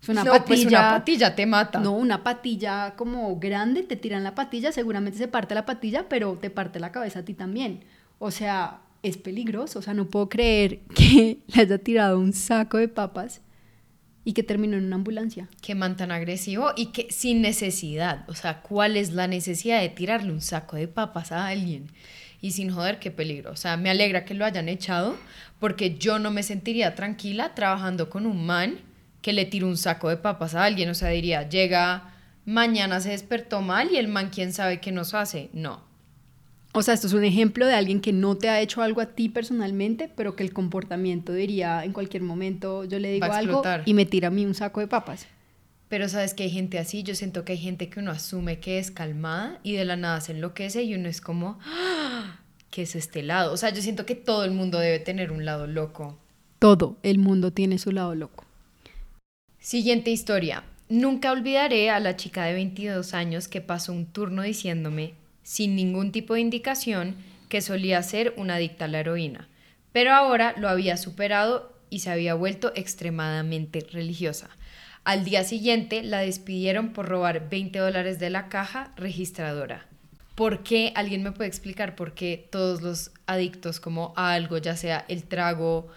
Es 0.00 0.08
una 0.08 0.24
no, 0.24 0.44
pues 0.44 0.64
una 0.64 0.90
patilla 0.90 1.34
te 1.34 1.46
mata. 1.46 1.78
No, 1.78 1.92
una 1.92 2.24
patilla 2.24 2.94
como 2.96 3.38
grande, 3.38 3.82
te 3.82 3.96
tiran 3.96 4.24
la 4.24 4.34
patilla, 4.34 4.72
seguramente 4.72 5.18
se 5.18 5.28
parte 5.28 5.54
la 5.54 5.64
patilla, 5.64 6.08
pero 6.08 6.38
te 6.40 6.50
parte 6.50 6.80
la 6.80 6.90
cabeza 6.90 7.20
a 7.20 7.24
ti 7.24 7.34
también. 7.34 7.84
O 8.18 8.30
sea, 8.30 8.80
es 9.02 9.16
peligroso. 9.16 9.78
O 9.78 9.82
sea, 9.82 9.94
no 9.94 10.06
puedo 10.06 10.28
creer 10.28 10.80
que 10.94 11.38
le 11.46 11.62
haya 11.62 11.78
tirado 11.78 12.18
un 12.18 12.32
saco 12.32 12.78
de 12.78 12.88
papas 12.88 13.42
y 14.24 14.32
que 14.34 14.42
terminó 14.42 14.76
en 14.76 14.84
una 14.84 14.96
ambulancia. 14.96 15.48
Qué 15.60 15.74
man 15.74 15.96
tan 15.96 16.12
agresivo 16.12 16.72
y 16.76 16.86
que 16.86 17.10
sin 17.10 17.42
necesidad. 17.42 18.24
O 18.28 18.34
sea, 18.34 18.62
¿cuál 18.62 18.96
es 18.96 19.12
la 19.12 19.26
necesidad 19.26 19.80
de 19.80 19.88
tirarle 19.88 20.32
un 20.32 20.40
saco 20.40 20.76
de 20.76 20.88
papas 20.88 21.32
a 21.32 21.46
alguien? 21.46 21.90
Y 22.40 22.52
sin 22.52 22.70
joder, 22.70 22.98
qué 22.98 23.10
peligro. 23.10 23.52
O 23.52 23.56
sea, 23.56 23.76
me 23.76 23.90
alegra 23.90 24.24
que 24.24 24.34
lo 24.34 24.44
hayan 24.44 24.68
echado 24.68 25.16
porque 25.60 25.96
yo 25.96 26.18
no 26.18 26.30
me 26.30 26.42
sentiría 26.42 26.94
tranquila 26.94 27.54
trabajando 27.54 28.10
con 28.10 28.26
un 28.26 28.44
man 28.44 28.78
que 29.22 29.32
le 29.32 29.44
tira 29.44 29.66
un 29.66 29.76
saco 29.76 30.08
de 30.08 30.16
papas 30.16 30.54
a 30.54 30.64
alguien. 30.64 30.88
O 30.90 30.94
sea, 30.94 31.08
diría, 31.08 31.48
llega, 31.48 32.14
mañana 32.44 33.00
se 33.00 33.10
despertó 33.10 33.60
mal 33.60 33.90
y 33.92 33.96
el 33.96 34.08
man 34.08 34.30
quién 34.32 34.52
sabe 34.52 34.80
qué 34.80 34.92
nos 34.92 35.14
hace. 35.14 35.50
No. 35.52 35.91
O 36.74 36.82
sea, 36.82 36.94
esto 36.94 37.06
es 37.06 37.12
un 37.12 37.24
ejemplo 37.24 37.66
de 37.66 37.74
alguien 37.74 38.00
que 38.00 38.14
no 38.14 38.36
te 38.36 38.48
ha 38.48 38.60
hecho 38.60 38.82
algo 38.82 39.02
a 39.02 39.06
ti 39.06 39.28
personalmente, 39.28 40.10
pero 40.14 40.34
que 40.34 40.42
el 40.42 40.54
comportamiento 40.54 41.34
diría 41.34 41.84
en 41.84 41.92
cualquier 41.92 42.22
momento 42.22 42.84
yo 42.84 42.98
le 42.98 43.12
digo 43.12 43.26
algo 43.26 43.58
explotar. 43.58 43.82
y 43.84 43.92
me 43.92 44.06
tira 44.06 44.28
a 44.28 44.30
mí 44.30 44.46
un 44.46 44.54
saco 44.54 44.80
de 44.80 44.86
papas. 44.86 45.26
Pero 45.88 46.08
sabes 46.08 46.32
que 46.32 46.44
hay 46.44 46.50
gente 46.50 46.78
así, 46.78 47.02
yo 47.02 47.14
siento 47.14 47.44
que 47.44 47.52
hay 47.52 47.58
gente 47.58 47.90
que 47.90 48.00
uno 48.00 48.10
asume 48.10 48.58
que 48.58 48.78
es 48.78 48.90
calmada 48.90 49.60
y 49.62 49.74
de 49.74 49.84
la 49.84 49.96
nada 49.96 50.22
se 50.22 50.32
enloquece 50.32 50.82
y 50.84 50.94
uno 50.94 51.10
es 51.10 51.20
como, 51.20 51.58
¡Ah! 51.66 52.40
¿qué 52.70 52.82
es 52.82 52.96
este 52.96 53.22
lado? 53.22 53.52
O 53.52 53.58
sea, 53.58 53.68
yo 53.68 53.82
siento 53.82 54.06
que 54.06 54.14
todo 54.14 54.44
el 54.46 54.52
mundo 54.52 54.78
debe 54.78 54.98
tener 54.98 55.30
un 55.30 55.44
lado 55.44 55.66
loco. 55.66 56.16
Todo 56.58 56.96
el 57.02 57.18
mundo 57.18 57.52
tiene 57.52 57.76
su 57.76 57.92
lado 57.92 58.14
loco. 58.14 58.46
Siguiente 59.58 60.10
historia. 60.10 60.64
Nunca 60.88 61.30
olvidaré 61.30 61.90
a 61.90 62.00
la 62.00 62.16
chica 62.16 62.44
de 62.44 62.54
22 62.54 63.12
años 63.12 63.48
que 63.48 63.60
pasó 63.60 63.92
un 63.92 64.06
turno 64.06 64.42
diciéndome, 64.42 65.14
sin 65.52 65.76
ningún 65.76 66.12
tipo 66.12 66.32
de 66.32 66.40
indicación, 66.40 67.14
que 67.50 67.60
solía 67.60 68.02
ser 68.02 68.32
una 68.38 68.54
adicta 68.54 68.86
a 68.86 68.88
la 68.88 69.00
heroína, 69.00 69.50
pero 69.92 70.14
ahora 70.14 70.54
lo 70.56 70.70
había 70.70 70.96
superado 70.96 71.76
y 71.90 71.98
se 71.98 72.10
había 72.10 72.32
vuelto 72.32 72.72
extremadamente 72.74 73.86
religiosa. 73.92 74.48
Al 75.04 75.26
día 75.26 75.44
siguiente 75.44 76.02
la 76.04 76.20
despidieron 76.20 76.94
por 76.94 77.06
robar 77.06 77.50
20 77.50 77.78
dólares 77.80 78.18
de 78.18 78.30
la 78.30 78.48
caja 78.48 78.92
registradora. 78.96 79.86
¿Por 80.36 80.62
qué? 80.62 80.90
¿Alguien 80.94 81.22
me 81.22 81.32
puede 81.32 81.48
explicar 81.48 81.96
por 81.96 82.14
qué 82.14 82.48
todos 82.50 82.80
los 82.80 83.10
adictos 83.26 83.78
como 83.78 84.14
a 84.16 84.32
algo, 84.32 84.56
ya 84.56 84.74
sea 84.74 85.04
el 85.08 85.24
trago 85.24 85.88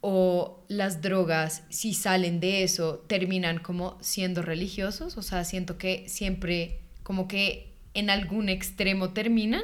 o 0.00 0.64
las 0.66 1.00
drogas, 1.00 1.62
si 1.68 1.94
salen 1.94 2.40
de 2.40 2.64
eso, 2.64 3.04
terminan 3.06 3.60
como 3.60 3.98
siendo 4.00 4.42
religiosos? 4.42 5.16
O 5.16 5.22
sea, 5.22 5.44
siento 5.44 5.78
que 5.78 6.08
siempre 6.08 6.80
como 7.04 7.28
que 7.28 7.75
en 7.96 8.10
algún 8.10 8.48
extremo 8.48 9.10
terminan. 9.10 9.62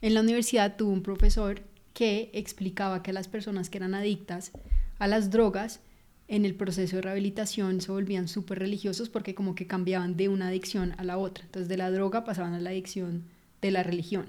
En 0.00 0.14
la 0.14 0.20
universidad 0.20 0.76
tuve 0.76 0.92
un 0.92 1.02
profesor 1.02 1.62
que 1.92 2.30
explicaba 2.32 3.02
que 3.02 3.12
las 3.12 3.28
personas 3.28 3.68
que 3.68 3.78
eran 3.78 3.94
adictas 3.94 4.52
a 4.98 5.06
las 5.06 5.30
drogas 5.30 5.80
en 6.28 6.44
el 6.44 6.54
proceso 6.54 6.96
de 6.96 7.02
rehabilitación 7.02 7.80
se 7.80 7.92
volvían 7.92 8.28
súper 8.28 8.60
religiosos 8.60 9.08
porque 9.08 9.34
como 9.34 9.54
que 9.54 9.66
cambiaban 9.66 10.16
de 10.16 10.28
una 10.28 10.48
adicción 10.48 10.94
a 10.96 11.04
la 11.04 11.18
otra. 11.18 11.44
Entonces 11.44 11.68
de 11.68 11.76
la 11.76 11.90
droga 11.90 12.24
pasaban 12.24 12.54
a 12.54 12.60
la 12.60 12.70
adicción 12.70 13.24
de 13.60 13.70
la 13.70 13.82
religión. 13.82 14.26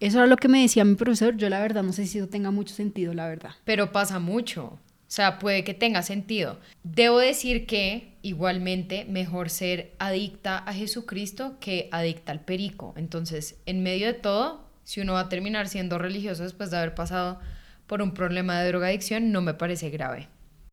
Eso 0.00 0.18
era 0.18 0.26
lo 0.26 0.36
que 0.36 0.48
me 0.48 0.60
decía 0.60 0.84
mi 0.84 0.96
profesor. 0.96 1.36
Yo 1.36 1.48
la 1.48 1.60
verdad 1.60 1.84
no 1.84 1.92
sé 1.92 2.06
si 2.06 2.18
eso 2.18 2.28
tenga 2.28 2.50
mucho 2.50 2.74
sentido, 2.74 3.14
la 3.14 3.28
verdad. 3.28 3.52
Pero 3.64 3.92
pasa 3.92 4.18
mucho. 4.18 4.80
O 5.12 5.14
sea, 5.14 5.38
puede 5.38 5.62
que 5.62 5.74
tenga 5.74 6.00
sentido. 6.00 6.58
Debo 6.84 7.18
decir 7.18 7.66
que 7.66 8.14
igualmente 8.22 9.04
mejor 9.04 9.50
ser 9.50 9.92
adicta 9.98 10.56
a 10.56 10.72
Jesucristo 10.72 11.58
que 11.60 11.90
adicta 11.92 12.32
al 12.32 12.40
perico. 12.40 12.94
Entonces, 12.96 13.56
en 13.66 13.82
medio 13.82 14.06
de 14.06 14.14
todo, 14.14 14.64
si 14.84 15.02
uno 15.02 15.12
va 15.12 15.20
a 15.20 15.28
terminar 15.28 15.68
siendo 15.68 15.98
religioso 15.98 16.44
después 16.44 16.70
de 16.70 16.78
haber 16.78 16.94
pasado 16.94 17.40
por 17.86 18.00
un 18.00 18.14
problema 18.14 18.58
de 18.58 18.68
drogadicción, 18.68 19.32
no 19.32 19.42
me 19.42 19.52
parece 19.52 19.90
grave. 19.90 20.28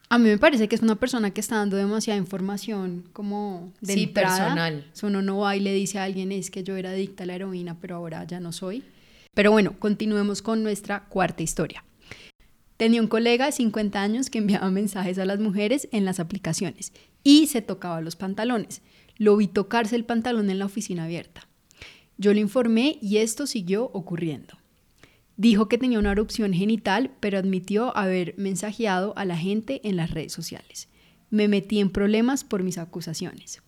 A 0.08 0.18
mí 0.18 0.30
me 0.30 0.38
parece 0.38 0.70
que 0.70 0.76
es 0.76 0.82
una 0.82 0.96
persona 0.96 1.32
que 1.32 1.42
está 1.42 1.56
dando 1.58 1.76
demasiada 1.76 2.18
información 2.18 3.10
como 3.12 3.74
de 3.82 3.94
Sí, 3.94 4.04
entrada. 4.04 4.38
personal. 4.38 4.86
Sea, 4.94 5.10
uno 5.10 5.22
no 5.22 5.40
va 5.40 5.58
y 5.58 5.60
le 5.60 5.74
dice 5.74 6.00
a 6.00 6.06
alguien 6.06 6.32
es 6.32 6.50
que 6.50 6.64
yo 6.64 6.78
era 6.78 6.92
adicta 6.92 7.26
a 7.26 7.28
la 7.28 7.36
heroína, 7.36 7.78
pero 7.82 7.98
ahora 7.98 8.24
ya 8.24 8.40
no 8.40 8.54
soy. 8.54 8.86
Pero 9.34 9.52
bueno, 9.52 9.76
continuemos 9.80 10.42
con 10.42 10.64
nuestra 10.64 11.02
cuarta 11.10 11.44
historia. 11.44 11.84
Tenía 12.80 13.02
un 13.02 13.10
colega 13.10 13.46
de 13.46 13.52
50 13.52 14.02
años 14.02 14.30
que 14.30 14.38
enviaba 14.38 14.72
mensajes 14.72 15.20
a 15.20 15.26
las 15.26 15.38
mujeres 15.38 15.90
en 15.92 16.06
las 16.06 16.22
aplicaciones 16.22 16.94
y 17.26 17.48
se 17.48 17.62
tocaba 17.62 18.00
los 18.00 18.16
pantalones. 18.16 18.82
Lo 19.18 19.36
vi 19.36 19.48
tocarse 19.48 19.98
el 19.98 20.06
pantalón 20.06 20.50
en 20.50 20.60
la 20.60 20.66
oficina 20.66 21.04
abierta. 21.04 21.46
Yo 22.18 22.34
le 22.34 22.40
informé 22.40 22.98
y 23.02 23.18
esto 23.18 23.48
siguió 23.48 23.92
ocurriendo. 23.92 24.54
Dijo 25.36 25.68
que 25.68 25.78
tenía 25.78 26.00
una 26.00 26.14
erupción 26.14 26.54
genital, 26.54 27.12
pero 27.20 27.38
admitió 27.38 27.98
haber 27.98 28.34
mensajeado 28.38 29.12
a 29.18 29.26
la 29.26 29.36
gente 29.36 29.82
en 29.84 29.98
las 29.98 30.12
redes 30.12 30.32
sociales. 30.32 30.88
Me 31.30 31.50
metí 31.50 31.82
en 31.82 31.90
problemas 31.90 32.46
por 32.46 32.64
mis 32.64 32.78
acusaciones. 32.78 33.62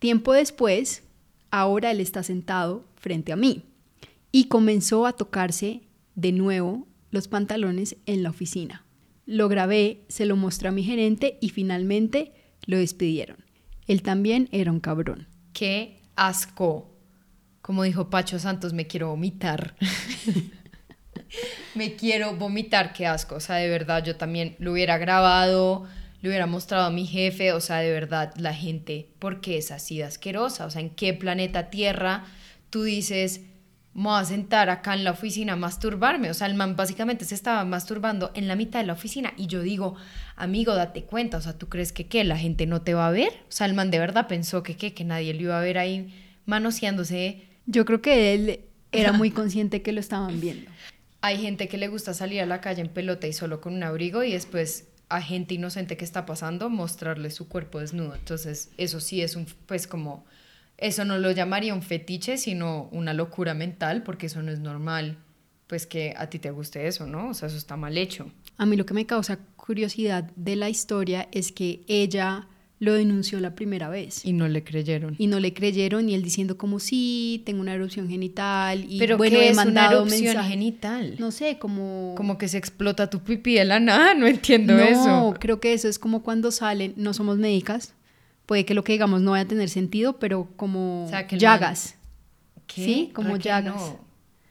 Tiempo 0.00 0.34
después, 0.34 1.02
ahora 1.50 1.92
él 1.92 2.00
está 2.00 2.22
sentado 2.24 2.84
frente 2.96 3.32
a 3.32 3.36
mí 3.36 3.62
y 4.32 4.48
comenzó 4.48 5.06
a 5.06 5.14
tocarse 5.14 5.80
de 6.14 6.32
nuevo 6.32 6.86
los 7.10 7.28
pantalones 7.28 7.96
en 8.06 8.22
la 8.22 8.30
oficina. 8.30 8.84
Lo 9.26 9.48
grabé, 9.48 10.04
se 10.08 10.26
lo 10.26 10.36
mostré 10.36 10.68
a 10.68 10.72
mi 10.72 10.82
gerente 10.82 11.38
y 11.40 11.50
finalmente 11.50 12.32
lo 12.66 12.78
despidieron. 12.78 13.44
Él 13.86 14.02
también 14.02 14.48
era 14.52 14.72
un 14.72 14.80
cabrón. 14.80 15.28
¡Qué 15.52 16.00
asco! 16.16 16.96
Como 17.62 17.82
dijo 17.82 18.10
Pacho 18.10 18.38
Santos, 18.38 18.72
me 18.72 18.86
quiero 18.86 19.08
vomitar. 19.08 19.76
me 21.74 21.94
quiero 21.94 22.36
vomitar, 22.36 22.92
qué 22.92 23.06
asco. 23.06 23.36
O 23.36 23.40
sea, 23.40 23.56
de 23.56 23.68
verdad, 23.68 24.04
yo 24.04 24.16
también 24.16 24.56
lo 24.58 24.72
hubiera 24.72 24.98
grabado, 24.98 25.86
le 26.22 26.28
hubiera 26.28 26.46
mostrado 26.46 26.84
a 26.84 26.90
mi 26.90 27.06
jefe. 27.06 27.52
O 27.52 27.60
sea, 27.60 27.78
de 27.78 27.92
verdad, 27.92 28.32
la 28.36 28.54
gente, 28.54 29.10
¿por 29.18 29.40
qué 29.40 29.58
es 29.58 29.70
así 29.70 29.98
de 29.98 30.04
asquerosa? 30.04 30.66
O 30.66 30.70
sea, 30.70 30.80
¿en 30.80 30.90
qué 30.90 31.14
planeta 31.14 31.70
Tierra 31.70 32.24
tú 32.70 32.84
dices, 32.84 33.42
me 33.92 34.04
voy 34.04 34.20
a 34.20 34.24
sentar 34.24 34.70
acá 34.70 34.94
en 34.94 35.04
la 35.04 35.10
oficina 35.10 35.54
a 35.54 35.56
masturbarme? 35.56 36.30
O 36.30 36.34
sea, 36.34 36.46
el 36.46 36.54
man 36.54 36.76
básicamente 36.76 37.24
se 37.24 37.34
estaba 37.34 37.64
masturbando 37.64 38.30
en 38.34 38.46
la 38.46 38.56
mitad 38.56 38.80
de 38.80 38.86
la 38.86 38.92
oficina. 38.92 39.32
Y 39.36 39.46
yo 39.46 39.62
digo, 39.62 39.96
amigo, 40.36 40.74
date 40.74 41.04
cuenta. 41.04 41.38
O 41.38 41.40
sea, 41.40 41.58
¿tú 41.58 41.68
crees 41.68 41.92
que 41.92 42.06
qué? 42.06 42.22
¿La 42.24 42.38
gente 42.38 42.66
no 42.66 42.82
te 42.82 42.94
va 42.94 43.08
a 43.08 43.10
ver? 43.10 43.32
O 43.48 43.52
sea, 43.52 43.66
el 43.66 43.74
man 43.74 43.90
de 43.90 43.98
verdad 43.98 44.28
pensó 44.28 44.62
que 44.62 44.76
qué, 44.76 44.94
que 44.94 45.04
nadie 45.04 45.34
lo 45.34 45.40
iba 45.42 45.58
a 45.58 45.62
ver 45.62 45.78
ahí 45.78 46.14
manoseándose. 46.46 47.48
Yo 47.66 47.84
creo 47.84 48.00
que 48.00 48.34
él 48.34 48.60
era 48.92 49.12
muy 49.12 49.30
consciente 49.30 49.82
que 49.82 49.92
lo 49.92 50.00
estaban 50.00 50.40
viendo. 50.40 50.70
Hay 51.20 51.38
gente 51.38 51.68
que 51.68 51.76
le 51.76 51.88
gusta 51.88 52.14
salir 52.14 52.40
a 52.40 52.46
la 52.46 52.60
calle 52.60 52.80
en 52.80 52.88
pelota 52.88 53.26
y 53.26 53.32
solo 53.32 53.60
con 53.60 53.74
un 53.74 53.82
abrigo 53.82 54.22
y 54.22 54.32
después 54.32 54.88
a 55.08 55.20
gente 55.20 55.54
inocente 55.54 55.96
que 55.96 56.04
está 56.04 56.24
pasando 56.24 56.70
mostrarle 56.70 57.30
su 57.30 57.48
cuerpo 57.48 57.80
desnudo. 57.80 58.14
Entonces, 58.14 58.70
eso 58.78 59.00
sí 59.00 59.20
es 59.20 59.36
un, 59.36 59.46
pues 59.66 59.86
como, 59.86 60.24
eso 60.80 61.04
no 61.04 61.18
lo 61.18 61.30
llamaría 61.30 61.74
un 61.74 61.82
fetiche, 61.82 62.36
sino 62.38 62.88
una 62.92 63.14
locura 63.14 63.54
mental, 63.54 64.02
porque 64.02 64.26
eso 64.26 64.42
no 64.42 64.50
es 64.50 64.60
normal, 64.60 65.18
pues 65.66 65.86
que 65.86 66.14
a 66.16 66.28
ti 66.28 66.38
te 66.38 66.50
guste 66.50 66.86
eso, 66.86 67.06
¿no? 67.06 67.28
O 67.30 67.34
sea, 67.34 67.48
eso 67.48 67.56
está 67.56 67.76
mal 67.76 67.96
hecho. 67.98 68.30
A 68.56 68.66
mí 68.66 68.76
lo 68.76 68.84
que 68.86 68.94
me 68.94 69.06
causa 69.06 69.38
curiosidad 69.56 70.24
de 70.36 70.56
la 70.56 70.68
historia 70.68 71.28
es 71.32 71.52
que 71.52 71.82
ella 71.86 72.48
lo 72.78 72.94
denunció 72.94 73.38
la 73.40 73.54
primera 73.54 73.90
vez. 73.90 74.24
Y 74.24 74.32
no 74.32 74.48
le 74.48 74.64
creyeron. 74.64 75.14
Y 75.18 75.26
no 75.26 75.38
le 75.38 75.52
creyeron 75.52 76.08
y 76.08 76.14
él 76.14 76.22
diciendo 76.22 76.56
como 76.56 76.80
sí, 76.80 77.42
tengo 77.44 77.60
una 77.60 77.74
erupción 77.74 78.08
genital 78.08 78.86
y 78.88 78.98
Pero 78.98 79.18
bueno, 79.18 79.38
¿qué 79.38 79.50
es 79.50 79.58
una 79.58 79.90
erupción 79.92 80.24
mensaje- 80.24 80.48
genital? 80.48 81.16
No 81.18 81.30
sé, 81.30 81.58
como 81.58 82.14
Como 82.16 82.38
que 82.38 82.48
se 82.48 82.56
explota 82.56 83.10
tu 83.10 83.20
pipí 83.20 83.54
de 83.54 83.66
la 83.66 83.80
nada, 83.80 84.14
no 84.18 84.26
entiendo 84.26 84.72
No, 84.74 84.82
eso. 84.82 85.34
creo 85.38 85.60
que 85.60 85.74
eso 85.74 85.88
es 85.88 85.98
como 85.98 86.22
cuando 86.22 86.50
salen, 86.50 86.94
no 86.96 87.12
somos 87.12 87.36
médicas, 87.36 87.92
puede 88.50 88.64
que 88.64 88.74
lo 88.74 88.82
que 88.82 88.90
digamos 88.90 89.20
no 89.20 89.30
vaya 89.30 89.44
a 89.44 89.46
tener 89.46 89.68
sentido, 89.68 90.18
pero 90.18 90.48
como 90.56 91.04
O 91.04 91.08
sea, 91.08 91.28
que 91.28 91.36
el 91.36 91.40
llagas. 91.40 91.94
¿Qué? 92.66 92.84
Sí, 92.84 93.10
como 93.14 93.28
Raquel, 93.28 93.42
llagas. 93.44 93.74
no. 93.76 94.00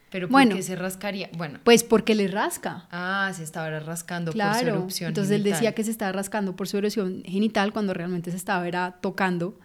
Pero 0.10 0.27
¿por 0.27 0.32
Bueno. 0.32 0.56
qué 0.56 0.63
se 0.63 0.77
rascaría? 0.77 1.29
Bueno. 1.38 1.60
Pues 1.65 1.84
porque 1.84 2.15
le 2.15 2.29
rasca. 2.29 2.88
Ah, 2.91 3.29
se 3.36 3.44
estaba 3.44 3.77
rascando 3.82 4.32
por 4.32 4.36
su 4.36 4.38
Claro. 4.38 4.68
erupción 4.77 5.10
Entonces 5.10 5.36
él 5.36 5.44
decía 5.44 5.74
que 5.75 5.84
se 5.84 5.91
estaba 5.91 6.13
rascando 6.13 6.56
por 6.56 6.70
su 6.70 6.77
erupción 6.77 7.24
genital 7.25 7.74
cuando 7.74 7.94
realmente 7.94 8.32
se 8.32 8.38
estaba 8.38 8.65
era 8.65 8.96
tocando. 9.01 9.60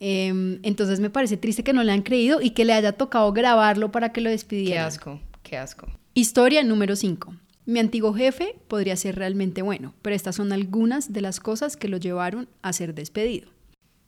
Em, 0.00 0.58
entonces 0.64 0.98
me 0.98 1.08
parece 1.08 1.36
triste 1.36 1.62
que 1.62 1.72
no 1.72 1.84
le 1.84 1.92
han 1.92 2.02
creído 2.02 2.40
y 2.42 2.50
que 2.50 2.64
le 2.64 2.72
haya 2.72 2.90
tocado 2.94 3.32
grabarlo 3.32 3.92
para 3.92 4.10
que 4.10 4.20
lo 4.20 4.26
Qué 4.26 4.32
despidieran. 4.32 4.84
asco, 4.86 5.20
qué 5.44 5.56
asco. 5.58 5.86
Historia 6.12 6.64
número 6.64 6.96
5. 6.96 7.36
Mi 7.66 7.80
antiguo 7.80 8.12
jefe 8.12 8.56
podría 8.68 8.94
ser 8.96 9.16
realmente 9.16 9.62
bueno, 9.62 9.94
pero 10.02 10.14
estas 10.14 10.36
son 10.36 10.52
algunas 10.52 11.12
de 11.12 11.22
las 11.22 11.40
cosas 11.40 11.76
que 11.76 11.88
lo 11.88 11.96
llevaron 11.96 12.48
a 12.60 12.72
ser 12.74 12.94
despedido. 12.94 13.48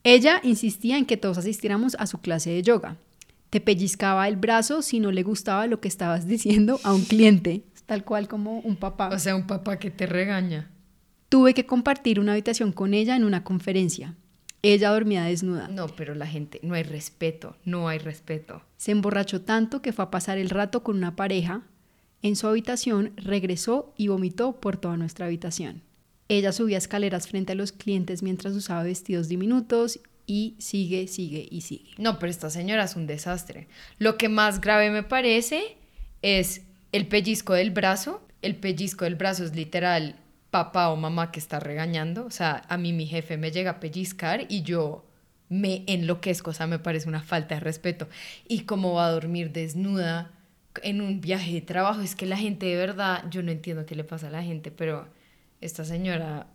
Ella 0.05 0.41
insistía 0.45 0.99
en 0.99 1.07
que 1.07 1.17
todos 1.17 1.39
asistiéramos 1.39 1.97
a 1.99 2.07
su 2.07 2.19
clase 2.19 2.51
de 2.51 2.63
yoga. 2.63 2.97
Te 3.51 3.61
pellizcaba 3.61 4.29
el 4.29 4.37
brazo 4.37 4.83
si 4.83 5.01
no 5.01 5.11
le 5.11 5.23
gustaba 5.23 5.67
lo 5.67 5.81
que 5.81 5.89
estabas 5.89 6.27
diciendo 6.29 6.79
a 6.85 6.93
un 6.93 7.05
cliente, 7.05 7.65
tal 7.87 8.05
cual 8.05 8.29
como 8.29 8.61
un 8.61 8.77
papá. 8.77 9.09
O 9.09 9.19
sea, 9.19 9.35
un 9.35 9.47
papá 9.47 9.79
que 9.79 9.91
te 9.91 10.07
regaña. 10.07 10.71
Tuve 11.29 11.55
que 11.55 11.67
compartir 11.67 12.21
una 12.21 12.33
habitación 12.33 12.73
con 12.73 12.95
ella 12.95 13.17
en 13.17 13.25
una 13.25 13.43
conferencia. 13.43 14.15
Ella 14.63 14.91
dormía 14.91 15.25
desnuda. 15.25 15.69
No, 15.69 15.87
pero 15.89 16.15
la 16.15 16.27
gente, 16.27 16.61
no 16.63 16.75
hay 16.75 16.83
respeto, 16.83 17.57
no 17.65 17.89
hay 17.89 17.99
respeto. 17.99 18.63
Se 18.77 18.93
emborrachó 18.93 19.41
tanto 19.43 19.81
que 19.81 19.93
fue 19.93 20.05
a 20.05 20.11
pasar 20.11 20.39
el 20.39 20.51
rato 20.51 20.83
con 20.83 20.97
una 20.97 21.17
pareja. 21.17 21.63
En 22.27 22.35
su 22.35 22.49
habitación 22.49 23.13
regresó 23.15 23.95
y 23.97 24.09
vomitó 24.09 24.59
por 24.59 24.79
toda 24.79 24.97
nuestra 24.97 25.27
habitación. 25.27 25.83
Ella 26.29 26.51
subía 26.51 26.77
escaleras 26.77 27.29
frente 27.29 27.53
a 27.53 27.55
los 27.55 27.71
clientes 27.71 28.25
mientras 28.25 28.53
usaba 28.55 28.83
vestidos 28.83 29.29
diminutos 29.29 30.01
y 30.27 30.57
sigue, 30.59 31.07
sigue 31.07 31.47
y 31.49 31.61
sigue. 31.61 31.93
No, 31.99 32.19
pero 32.19 32.31
esta 32.31 32.51
señora 32.51 32.83
es 32.83 32.97
un 32.97 33.07
desastre. 33.07 33.69
Lo 34.01 34.19
que 34.19 34.29
más 34.29 34.61
grave 34.61 34.91
me 34.91 35.05
parece 35.05 35.77
es 36.21 36.63
el 36.91 37.07
pellizco 37.07 37.53
del 37.53 37.71
brazo. 37.71 38.27
El 38.43 38.57
pellizco 38.57 39.05
del 39.05 39.15
brazo 39.15 39.45
es 39.45 39.55
literal 39.55 40.17
papá 40.51 40.89
o 40.89 40.97
mamá 40.97 41.31
que 41.31 41.39
está 41.39 41.61
regañando. 41.61 42.27
O 42.27 42.33
sea, 42.33 42.65
a 42.69 42.77
mí 42.77 42.93
mi 42.93 43.07
jefe 43.07 43.37
me 43.37 43.53
llega 43.53 43.71
a 43.71 43.79
pellizcar 43.79 44.47
y 44.49 44.63
yo 44.63 45.07
me 45.49 45.85
enloquezco. 45.87 46.51
O 46.51 46.55
sea, 46.55 46.67
me 46.67 46.81
parece 46.81 47.09
una 47.09 47.23
falta 47.23 47.55
de 47.55 47.61
respeto. 47.61 48.09
Y 48.49 48.63
cómo 48.63 48.95
va 48.95 49.07
a 49.07 49.13
dormir 49.13 49.53
desnuda 49.53 50.33
en 50.83 51.01
un 51.01 51.21
viaje 51.21 51.53
de 51.53 51.61
trabajo. 51.61 52.01
Es 52.01 52.15
que 52.15 52.27
la 52.27 52.37
gente 52.37 52.67
de 52.67 52.77
verdad, 52.77 53.25
yo 53.31 53.43
no 53.43 53.51
entiendo 53.51 53.87
qué 53.87 53.95
le 53.95 54.05
pasa 54.05 54.29
a 54.29 54.31
la 54.31 54.43
gente, 54.43 54.71
pero 54.71 55.09
esta 55.61 55.85
señora 55.85 56.47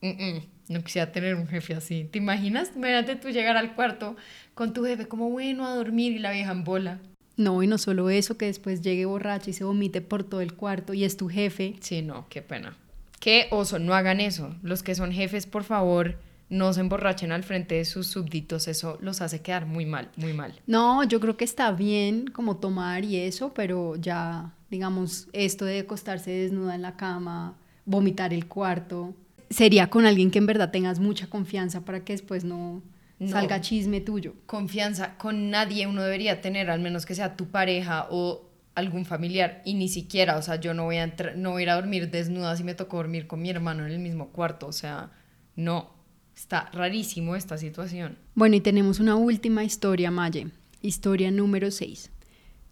Mm, 0.00 0.08
mm, 0.08 0.42
No 0.68 0.82
quisiera 0.82 1.12
tener 1.12 1.34
un 1.34 1.46
jefe 1.46 1.74
así. 1.74 2.08
¿Te 2.10 2.18
imaginas? 2.18 2.72
Imagínate 2.74 3.16
tú 3.16 3.28
llegar 3.30 3.56
al 3.56 3.74
cuarto 3.74 4.16
con 4.54 4.72
tu 4.72 4.84
jefe 4.84 5.06
como 5.06 5.30
bueno 5.30 5.66
a 5.66 5.74
dormir 5.74 6.12
y 6.12 6.18
la 6.18 6.32
vieja 6.32 6.52
en 6.52 6.64
bola. 6.64 6.98
No, 7.36 7.62
y 7.62 7.66
no 7.66 7.78
solo 7.78 8.08
eso, 8.10 8.38
que 8.38 8.46
después 8.46 8.82
llegue 8.82 9.04
borracha 9.04 9.50
y 9.50 9.52
se 9.52 9.64
vomite 9.64 10.00
por 10.00 10.24
todo 10.24 10.40
el 10.40 10.54
cuarto 10.54 10.94
y 10.94 11.04
es 11.04 11.16
tu 11.16 11.28
jefe. 11.28 11.74
Sí, 11.80 12.02
no, 12.02 12.26
qué 12.28 12.42
pena. 12.42 12.76
Qué 13.20 13.46
oso, 13.50 13.78
no 13.78 13.94
hagan 13.94 14.20
eso. 14.20 14.54
Los 14.62 14.82
que 14.82 14.94
son 14.94 15.12
jefes, 15.12 15.46
por 15.46 15.64
favor, 15.64 16.18
no 16.48 16.72
se 16.72 16.80
emborrachen 16.80 17.32
al 17.32 17.42
frente 17.42 17.74
de 17.76 17.84
sus 17.84 18.06
súbditos. 18.06 18.68
Eso 18.68 18.98
los 19.00 19.20
hace 19.20 19.40
quedar 19.42 19.66
muy 19.66 19.84
mal, 19.86 20.10
muy 20.16 20.32
mal. 20.32 20.54
No, 20.66 21.02
yo 21.04 21.18
creo 21.20 21.36
que 21.36 21.44
está 21.44 21.72
bien 21.72 22.26
como 22.28 22.56
tomar 22.56 23.04
y 23.04 23.16
eso, 23.16 23.52
pero 23.54 23.96
ya, 23.96 24.52
digamos, 24.70 25.28
esto 25.32 25.64
de 25.64 25.80
acostarse 25.80 26.30
desnuda 26.30 26.74
en 26.74 26.82
la 26.82 26.96
cama, 26.96 27.56
vomitar 27.84 28.32
el 28.32 28.46
cuarto, 28.46 29.14
sería 29.50 29.88
con 29.90 30.06
alguien 30.06 30.30
que 30.30 30.38
en 30.38 30.46
verdad 30.46 30.70
tengas 30.70 30.98
mucha 31.00 31.28
confianza 31.28 31.84
para 31.84 32.04
que 32.04 32.12
después 32.12 32.44
no, 32.44 32.82
No. 33.18 33.28
salga 33.28 33.60
chisme 33.60 34.00
tuyo. 34.00 34.34
Confianza 34.46 35.16
con 35.18 35.50
nadie 35.50 35.86
uno 35.86 36.02
debería 36.02 36.40
tener, 36.40 36.70
al 36.70 36.80
menos 36.80 37.06
que 37.06 37.14
sea 37.14 37.36
tu 37.36 37.46
pareja 37.46 38.06
o 38.10 38.42
algún 38.74 39.04
familiar. 39.04 39.62
Y 39.64 39.74
ni 39.74 39.88
siquiera, 39.88 40.36
o 40.36 40.42
sea, 40.42 40.56
yo 40.56 40.74
no 40.74 40.84
voy 40.84 40.98
a, 40.98 41.12
no 41.36 41.52
voy 41.52 41.62
a 41.62 41.64
ir 41.64 41.70
a 41.70 41.74
dormir 41.76 42.10
desnuda 42.10 42.56
si 42.56 42.62
me 42.62 42.74
tocó 42.74 42.98
dormir 42.98 43.26
con 43.26 43.40
mi 43.40 43.50
hermano 43.50 43.86
en 43.86 43.92
el 43.92 43.98
mismo 44.00 44.28
cuarto. 44.28 44.66
O 44.66 44.72
sea, 44.72 45.10
no. 45.56 45.95
Está 46.36 46.68
rarísimo 46.70 47.34
esta 47.34 47.56
situación. 47.56 48.18
Bueno, 48.34 48.56
y 48.56 48.60
tenemos 48.60 49.00
una 49.00 49.16
última 49.16 49.64
historia, 49.64 50.10
Maye. 50.10 50.48
Historia 50.82 51.30
número 51.30 51.70
6. 51.70 52.10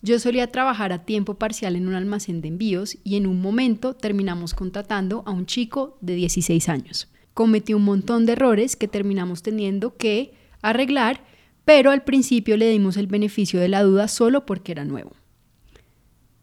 Yo 0.02 0.18
solía 0.18 0.52
trabajar 0.52 0.92
a 0.92 1.06
tiempo 1.06 1.34
parcial 1.38 1.74
en 1.74 1.88
un 1.88 1.94
almacén 1.94 2.42
de 2.42 2.48
envíos 2.48 2.98
y 3.04 3.16
en 3.16 3.26
un 3.26 3.40
momento 3.40 3.94
terminamos 3.94 4.52
contratando 4.52 5.22
a 5.24 5.30
un 5.30 5.46
chico 5.46 5.96
de 6.02 6.14
16 6.14 6.68
años. 6.68 7.08
Cometió 7.32 7.78
un 7.78 7.84
montón 7.84 8.26
de 8.26 8.32
errores 8.32 8.76
que 8.76 8.86
terminamos 8.86 9.42
teniendo 9.42 9.96
que 9.96 10.34
arreglar, 10.60 11.24
pero 11.64 11.90
al 11.90 12.04
principio 12.04 12.58
le 12.58 12.68
dimos 12.68 12.98
el 12.98 13.06
beneficio 13.06 13.60
de 13.60 13.68
la 13.68 13.82
duda 13.82 14.08
solo 14.08 14.44
porque 14.44 14.72
era 14.72 14.84
nuevo. 14.84 15.12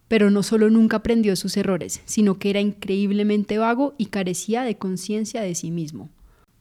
Pero 0.08 0.32
no 0.32 0.42
solo 0.42 0.72
nunca 0.72 0.98
aprendió 0.98 1.36
sus 1.36 1.56
errores, 1.56 2.02
sino 2.06 2.40
que 2.40 2.50
era 2.50 2.62
increíblemente 2.62 3.60
vago 3.60 3.94
y 4.00 4.08
carecía 4.08 4.64
de 4.64 4.78
conciencia 4.78 5.44
de 5.44 5.54
sí 5.54 5.70
mismo. 5.70 6.10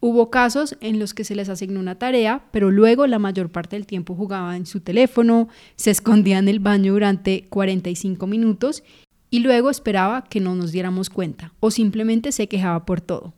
Hubo 0.02 0.30
casos 0.30 0.78
en 0.80 0.98
los 0.98 1.12
que 1.12 1.24
se 1.24 1.34
les 1.34 1.50
asignó 1.50 1.78
una 1.78 1.98
tarea, 1.98 2.46
pero 2.52 2.70
luego 2.70 3.06
la 3.06 3.18
mayor 3.18 3.50
parte 3.50 3.76
del 3.76 3.86
tiempo 3.86 4.14
jugaba 4.14 4.56
en 4.56 4.64
su 4.64 4.80
teléfono, 4.80 5.48
se 5.76 5.90
escondía 5.90 6.38
en 6.38 6.48
el 6.48 6.58
baño 6.58 6.94
durante 6.94 7.44
45 7.50 8.26
minutos 8.26 8.82
y 9.28 9.40
luego 9.40 9.68
esperaba 9.68 10.24
que 10.24 10.40
no 10.40 10.54
nos 10.54 10.72
diéramos 10.72 11.10
cuenta 11.10 11.52
o 11.60 11.70
simplemente 11.70 12.32
se 12.32 12.48
quejaba 12.48 12.86
por 12.86 13.02
todo. 13.02 13.34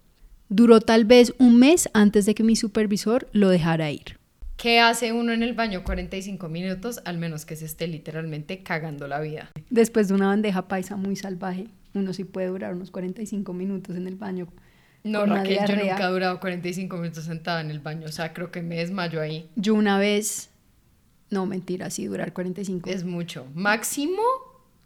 Duró 0.49 0.81
tal 0.81 1.05
vez 1.05 1.35
un 1.39 1.59
mes 1.59 1.91
antes 1.95 2.27
de 2.27 2.35
que 2.37 2.45
mi 2.45 2.55
supervisor 2.55 3.29
lo 3.33 3.49
dejara 3.49 3.91
ir. 3.91 4.19
¿Qué 4.57 4.79
hace 4.79 5.13
uno 5.13 5.33
en 5.33 5.43
el 5.43 5.55
baño 5.55 5.83
45 5.83 6.49
minutos? 6.49 7.01
Al 7.05 7.19
menos 7.19 7.45
que 7.45 7.57
se 7.57 7.65
esté 7.65 7.89
literalmente 7.89 8.63
cagando 8.63 9.09
la 9.09 9.19
vida. 9.21 9.51
Después 9.71 10.07
de 10.07 10.15
una 10.15 10.29
bandeja 10.29 10.69
paisa 10.69 10.95
muy 10.95 11.17
salvaje, 11.17 11.67
uno 11.95 12.13
sí 12.13 12.23
puede 12.23 12.47
durar 12.47 12.75
unos 12.75 12.93
45 12.93 13.53
minutos 13.53 13.97
en 13.97 14.07
el 14.07 14.15
baño. 14.15 14.47
No, 15.05 15.27
Raquel, 15.27 15.59
yo 15.69 15.77
nunca 15.77 16.07
he 16.09 16.11
durado 16.13 16.39
45 16.41 16.97
minutos 16.97 17.25
sentada 17.25 17.61
en 17.61 17.71
el 17.71 17.81
baño. 17.81 18.07
O 18.07 18.13
sea, 18.13 18.33
creo 18.33 18.51
que 18.53 18.63
me 18.63 18.77
desmayo 18.77 19.21
ahí. 19.21 19.49
Yo 19.57 19.75
una 19.75 19.99
vez, 19.99 20.51
no 21.31 21.45
mentira, 21.47 21.91
sí 21.91 22.07
durar 22.07 22.33
45. 22.33 22.89
Es 22.89 23.05
mucho. 23.05 23.47
Máximo 23.55 24.23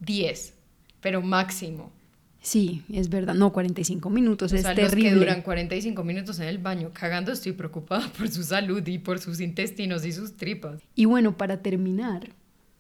10. 0.01 0.55
Pero 1.01 1.21
máximo. 1.23 1.93
Sí, 2.41 2.85
es 2.93 3.09
verdad, 3.09 3.35
no 3.35 3.53
45 3.53 4.09
minutos, 4.09 4.53
O 4.53 4.57
es 4.57 4.63
sea, 4.63 4.71
los 4.73 4.77
terrible. 4.91 5.11
que 5.11 5.17
duran 5.17 5.43
45 5.43 6.05
minutos 6.05 6.39
en 6.39 6.47
el 6.47 6.59
baño 6.59 6.93
cagando, 6.93 7.33
estoy 7.33 7.53
preocupada 7.53 8.09
por 8.17 8.29
su 8.29 8.45
salud 8.45 8.87
y 8.87 8.99
por 8.99 9.19
sus 9.19 9.41
intestinos 9.41 10.07
y 10.07 10.13
sus 10.13 10.37
tripas. 10.37 10.81
Y 10.95 11.07
bueno, 11.07 11.37
para 11.37 11.61
terminar, 11.61 12.29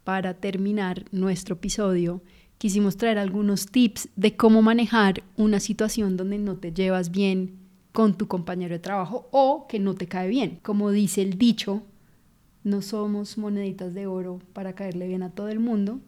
para 0.04 0.34
terminar 0.34 1.04
nuestro 1.10 1.56
episodio, 1.56 2.22
quisimos 2.58 2.96
traer 2.96 3.18
algunos 3.18 3.66
tips 3.66 4.08
de 4.16 4.36
cómo 4.36 4.62
manejar 4.62 5.22
una 5.36 5.60
situación 5.60 6.16
donde 6.16 6.38
no 6.38 6.56
te 6.56 6.72
llevas 6.72 7.10
bien 7.10 7.58
con 7.92 8.16
tu 8.16 8.28
compañero 8.28 8.74
de 8.74 8.78
trabajo 8.78 9.28
o 9.30 9.66
que 9.68 9.78
no 9.78 9.94
te 9.94 10.06
cae 10.06 10.28
bien. 10.28 10.58
Como 10.62 10.90
dice 10.90 11.22
el 11.22 11.38
dicho, 11.38 11.82
no 12.62 12.82
somos 12.82 13.38
moneditas 13.38 13.94
de 13.94 14.06
oro 14.06 14.40
para 14.52 14.74
caerle 14.74 15.06
bien 15.06 15.22
a 15.22 15.30
todo 15.30 15.48
el 15.48 15.60
mundo. 15.60 16.00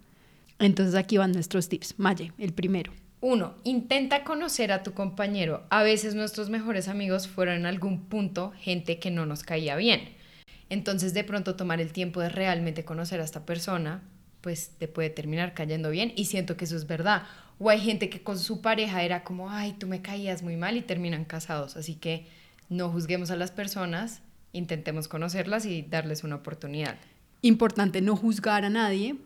Entonces 0.58 0.94
aquí 0.94 1.16
van 1.16 1.32
nuestros 1.32 1.68
tips. 1.68 1.94
Maye, 1.98 2.32
el 2.36 2.52
primero. 2.52 2.92
Uno, 3.20 3.54
intenta 3.64 4.22
conocer 4.22 4.70
a 4.70 4.82
tu 4.82 4.92
compañero. 4.92 5.64
A 5.70 5.82
veces 5.82 6.14
nuestros 6.14 6.50
mejores 6.50 6.88
amigos 6.88 7.26
fueron 7.26 7.56
en 7.56 7.66
algún 7.66 8.02
punto 8.02 8.52
gente 8.58 8.98
que 8.98 9.10
no 9.10 9.26
nos 9.26 9.42
caía 9.42 9.76
bien. 9.76 10.10
Entonces 10.68 11.14
de 11.14 11.24
pronto 11.24 11.56
tomar 11.56 11.80
el 11.80 11.92
tiempo 11.92 12.20
de 12.20 12.28
realmente 12.28 12.84
conocer 12.84 13.20
a 13.20 13.24
esta 13.24 13.46
persona, 13.46 14.02
pues 14.40 14.70
te 14.78 14.88
puede 14.88 15.10
terminar 15.10 15.54
cayendo 15.54 15.90
bien 15.90 16.12
y 16.16 16.26
siento 16.26 16.56
que 16.56 16.64
eso 16.64 16.76
es 16.76 16.86
verdad. 16.86 17.24
O 17.58 17.70
hay 17.70 17.80
gente 17.80 18.08
que 18.08 18.22
con 18.22 18.38
su 18.38 18.60
pareja 18.60 19.02
era 19.02 19.24
como, 19.24 19.50
ay, 19.50 19.74
tú 19.78 19.86
me 19.86 20.00
caías 20.00 20.42
muy 20.42 20.56
mal 20.56 20.76
y 20.76 20.82
terminan 20.82 21.24
casados. 21.24 21.76
Así 21.76 21.94
que 21.94 22.26
no 22.68 22.90
juzguemos 22.90 23.30
a 23.30 23.36
las 23.36 23.50
personas, 23.50 24.22
intentemos 24.52 25.08
conocerlas 25.08 25.66
y 25.66 25.82
darles 25.82 26.22
una 26.22 26.36
oportunidad. 26.36 26.96
Importante 27.42 28.00
no 28.00 28.16
juzgar 28.16 28.64
a 28.64 28.70
nadie. 28.70 29.16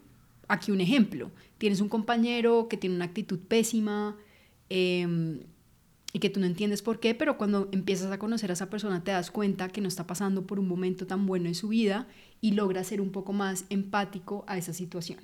Aquí 0.48 0.70
un 0.70 0.80
ejemplo. 0.80 1.30
Tienes 1.58 1.80
un 1.80 1.88
compañero 1.88 2.68
que 2.68 2.76
tiene 2.76 2.96
una 2.96 3.04
actitud 3.06 3.38
pésima 3.38 4.16
em, 4.68 5.40
y 6.12 6.18
que 6.18 6.30
tú 6.30 6.40
no 6.40 6.46
entiendes 6.46 6.82
por 6.82 7.00
qué, 7.00 7.14
pero 7.14 7.38
cuando 7.38 7.68
empiezas 7.72 8.12
a 8.12 8.18
conocer 8.18 8.50
a 8.50 8.54
esa 8.54 8.68
persona 8.68 9.02
te 9.02 9.12
das 9.12 9.30
cuenta 9.30 9.68
que 9.68 9.80
no 9.80 9.88
está 9.88 10.06
pasando 10.06 10.46
por 10.46 10.58
un 10.58 10.68
momento 10.68 11.06
tan 11.06 11.26
bueno 11.26 11.48
en 11.48 11.54
su 11.54 11.68
vida 11.68 12.06
y 12.40 12.52
logra 12.52 12.84
ser 12.84 13.00
un 13.00 13.10
poco 13.10 13.32
más 13.32 13.64
empático 13.70 14.44
a 14.46 14.58
esa 14.58 14.72
situación. 14.72 15.20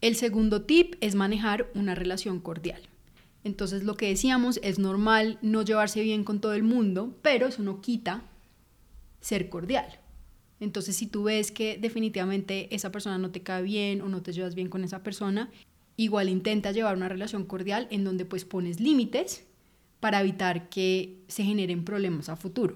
El 0.00 0.16
segundo 0.16 0.62
tip 0.62 0.96
es 1.00 1.14
manejar 1.14 1.70
una 1.74 1.94
relación 1.94 2.40
cordial. 2.40 2.82
Entonces 3.44 3.84
lo 3.84 3.96
que 3.96 4.08
decíamos 4.08 4.58
es 4.62 4.78
normal 4.78 5.38
no 5.42 5.62
llevarse 5.62 6.02
bien 6.02 6.24
con 6.24 6.40
todo 6.40 6.54
el 6.54 6.64
mundo, 6.64 7.16
pero 7.22 7.46
eso 7.46 7.62
no 7.62 7.80
quita 7.80 8.24
ser 9.20 9.48
cordial. 9.48 10.00
Entonces 10.58 10.96
si 10.96 11.06
tú 11.06 11.24
ves 11.24 11.52
que 11.52 11.78
definitivamente 11.78 12.74
esa 12.74 12.90
persona 12.90 13.18
no 13.18 13.30
te 13.30 13.42
cae 13.42 13.62
bien 13.62 14.00
o 14.00 14.08
no 14.08 14.22
te 14.22 14.32
llevas 14.32 14.56
bien 14.56 14.68
con 14.68 14.82
esa 14.82 15.04
persona, 15.04 15.50
igual 15.96 16.28
intenta 16.28 16.72
llevar 16.72 16.96
una 16.96 17.08
relación 17.08 17.44
cordial 17.44 17.86
en 17.90 18.02
donde 18.02 18.24
pues 18.24 18.44
pones 18.44 18.80
límites 18.80 19.44
para 20.02 20.20
evitar 20.20 20.68
que 20.68 21.22
se 21.28 21.44
generen 21.44 21.84
problemas 21.84 22.28
a 22.28 22.34
futuro. 22.34 22.74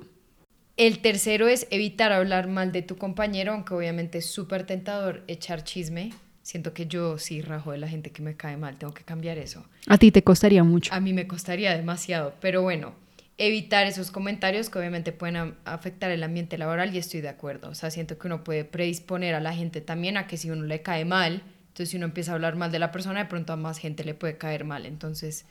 El 0.77 1.01
tercero 1.01 1.49
es 1.49 1.67
evitar 1.71 2.13
hablar 2.13 2.47
mal 2.47 2.71
de 2.71 2.83
tu 2.83 2.97
compañero, 2.97 3.53
aunque 3.53 3.75
obviamente 3.75 4.19
es 4.19 4.27
súper 4.27 4.65
tentador 4.65 5.25
echar 5.27 5.65
chisme, 5.65 6.13
Siento 6.47 6.73
que 6.73 6.87
yo 6.87 7.19
sí 7.19 7.43
rajo 7.43 7.73
de 7.73 7.79
la 7.79 7.89
gente 7.89 8.13
que 8.13 8.23
me 8.23 8.37
cae 8.37 8.57
mal, 8.57 8.79
tengo 8.79 8.95
que 8.95 9.03
cambiar 9.03 9.37
eso. 9.37 9.67
A 9.89 9.99
ti 9.99 10.13
te 10.13 10.23
costaría 10.23 10.63
mucho. 10.63 10.95
A 10.95 11.01
mí 11.01 11.13
me 11.13 11.27
costaría 11.27 11.77
demasiado, 11.77 12.35
pero 12.41 12.63
bueno, 12.63 12.95
evitar 13.37 13.89
esos 13.89 14.13
comentarios 14.13 14.71
que 14.71 14.79
obviamente 14.79 15.11
pueden 15.11 15.57
afectar 15.65 16.13
el 16.13 16.23
ambiente 16.23 16.57
laboral 16.57 16.95
y 16.95 16.99
estoy 16.99 17.21
de 17.21 17.31
acuerdo. 17.31 17.71
O 17.71 17.75
sea, 17.75 17.91
siento 17.91 18.17
que 18.17 18.29
uno 18.29 18.45
puede 18.45 18.65
predisponer 18.65 19.35
a 19.35 19.41
la 19.41 19.55
gente 19.55 19.81
también 19.81 20.17
a 20.17 20.29
que 20.29 20.37
si 20.37 20.49
uno 20.49 20.63
le 20.63 20.83
cae 20.83 21.05
mal, 21.05 21.43
entonces 21.67 21.89
si 21.91 21.97
uno 21.97 22.07
empieza 22.07 22.31
a 22.31 22.35
hablar 22.37 22.55
mal 22.55 22.71
de 22.71 22.79
la 22.79 22.93
persona, 22.93 23.25
de 23.25 23.29
pronto 23.29 23.53
a 23.53 23.57
más 23.57 23.79
gente 23.79 24.05
le 24.05 24.15
puede 24.15 24.39
caer 24.39 24.65
mal. 24.65 24.87
Entonces, 24.87 25.47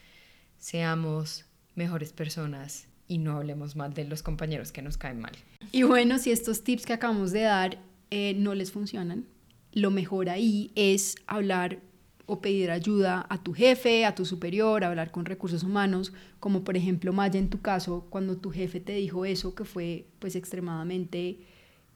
seamos 0.58 1.45
mejores 1.76 2.14
personas 2.14 2.88
y 3.08 3.18
no 3.18 3.38
hablemos 3.38 3.76
mal 3.76 3.94
de 3.94 4.06
los 4.06 4.24
compañeros 4.24 4.72
que 4.72 4.82
nos 4.82 4.98
caen 4.98 5.20
mal. 5.20 5.34
Y 5.72 5.84
bueno, 5.84 6.18
si 6.18 6.32
estos 6.32 6.64
tips 6.64 6.86
que 6.86 6.94
acabamos 6.94 7.32
de 7.32 7.42
dar 7.42 7.78
eh, 8.12 8.34
no 8.36 8.56
les 8.56 8.72
funcionan, 8.72 9.26
lo 9.72 9.92
mejor 9.92 10.30
ahí 10.30 10.72
es 10.76 11.16
hablar 11.28 11.80
o 12.26 12.42
pedir 12.42 12.72
ayuda 12.72 13.26
a 13.30 13.44
tu 13.44 13.54
jefe, 13.54 14.06
a 14.06 14.16
tu 14.16 14.26
superior, 14.26 14.84
hablar 14.84 15.12
con 15.12 15.26
recursos 15.26 15.64
humanos, 15.64 16.14
como 16.40 16.64
por 16.64 16.76
ejemplo 16.76 17.14
Maya 17.14 17.40
en 17.40 17.50
tu 17.50 17.62
caso, 17.62 18.08
cuando 18.10 18.38
tu 18.38 18.52
jefe 18.52 18.80
te 18.80 18.94
dijo 18.94 19.26
eso 19.26 19.54
que 19.54 19.66
fue 19.66 20.08
pues 20.20 20.36
extremadamente 20.36 21.40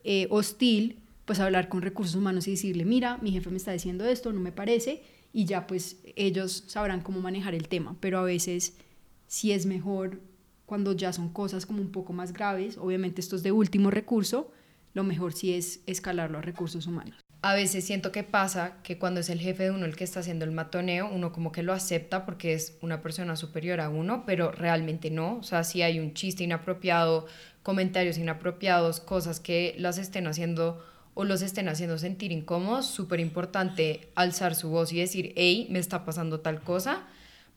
eh, 0.04 0.28
hostil, 0.30 1.00
pues 1.24 1.40
hablar 1.40 1.68
con 1.68 1.82
recursos 1.82 2.14
humanos 2.14 2.46
y 2.48 2.52
decirle, 2.52 2.84
mira, 2.84 3.18
mi 3.18 3.32
jefe 3.32 3.50
me 3.50 3.56
está 3.56 3.72
diciendo 3.72 4.04
esto, 4.04 4.32
no 4.32 4.40
me 4.40 4.52
parece, 4.52 5.02
y 5.32 5.44
ya 5.44 5.66
pues 5.66 6.00
ellos 6.16 6.64
sabrán 6.66 7.00
cómo 7.00 7.20
manejar 7.20 7.54
el 7.54 7.68
tema, 7.68 7.96
pero 8.00 8.18
a 8.18 8.22
veces 8.22 8.76
sí 9.30 9.52
es 9.52 9.64
mejor 9.64 10.20
cuando 10.66 10.92
ya 10.92 11.12
son 11.12 11.30
cosas 11.30 11.66
como 11.66 11.80
un 11.80 11.92
poco 11.92 12.12
más 12.12 12.32
graves, 12.32 12.76
obviamente 12.78 13.20
esto 13.20 13.36
es 13.36 13.42
de 13.42 13.52
último 13.52 13.90
recurso, 13.90 14.50
lo 14.94 15.04
mejor 15.04 15.32
sí 15.32 15.54
es 15.54 15.80
escalarlo 15.86 16.38
a 16.38 16.42
recursos 16.42 16.86
humanos 16.86 17.20
a 17.42 17.54
veces 17.54 17.84
siento 17.84 18.12
que 18.12 18.22
pasa 18.22 18.76
que 18.82 18.98
cuando 18.98 19.20
es 19.20 19.30
el 19.30 19.40
jefe 19.40 19.64
de 19.64 19.70
uno 19.70 19.86
el 19.86 19.96
que 19.96 20.04
está 20.04 20.20
haciendo 20.20 20.44
el 20.44 20.50
matoneo, 20.50 21.08
uno 21.10 21.32
como 21.32 21.52
que 21.52 21.62
lo 21.62 21.72
acepta 21.72 22.26
porque 22.26 22.52
es 22.52 22.76
una 22.82 23.00
persona 23.00 23.34
superior 23.36 23.80
a 23.80 23.88
uno, 23.88 24.24
pero 24.26 24.52
realmente 24.52 25.10
no. 25.10 25.38
O 25.38 25.42
sea, 25.42 25.64
si 25.64 25.80
hay 25.80 26.00
un 26.00 26.12
chiste 26.12 26.44
inapropiado, 26.44 27.26
comentarios 27.62 28.18
inapropiados, 28.18 29.00
cosas 29.00 29.40
que 29.40 29.74
las 29.78 29.96
estén 29.96 30.26
haciendo 30.26 30.84
o 31.14 31.24
los 31.24 31.40
estén 31.40 31.68
haciendo 31.68 31.98
sentir 31.98 32.30
incómodos, 32.30 32.86
súper 32.86 33.20
importante 33.20 34.10
alzar 34.14 34.54
su 34.54 34.68
voz 34.68 34.92
y 34.92 34.98
decir, 34.98 35.32
hey, 35.36 35.66
me 35.70 35.78
está 35.78 36.04
pasando 36.04 36.40
tal 36.40 36.60
cosa, 36.60 37.06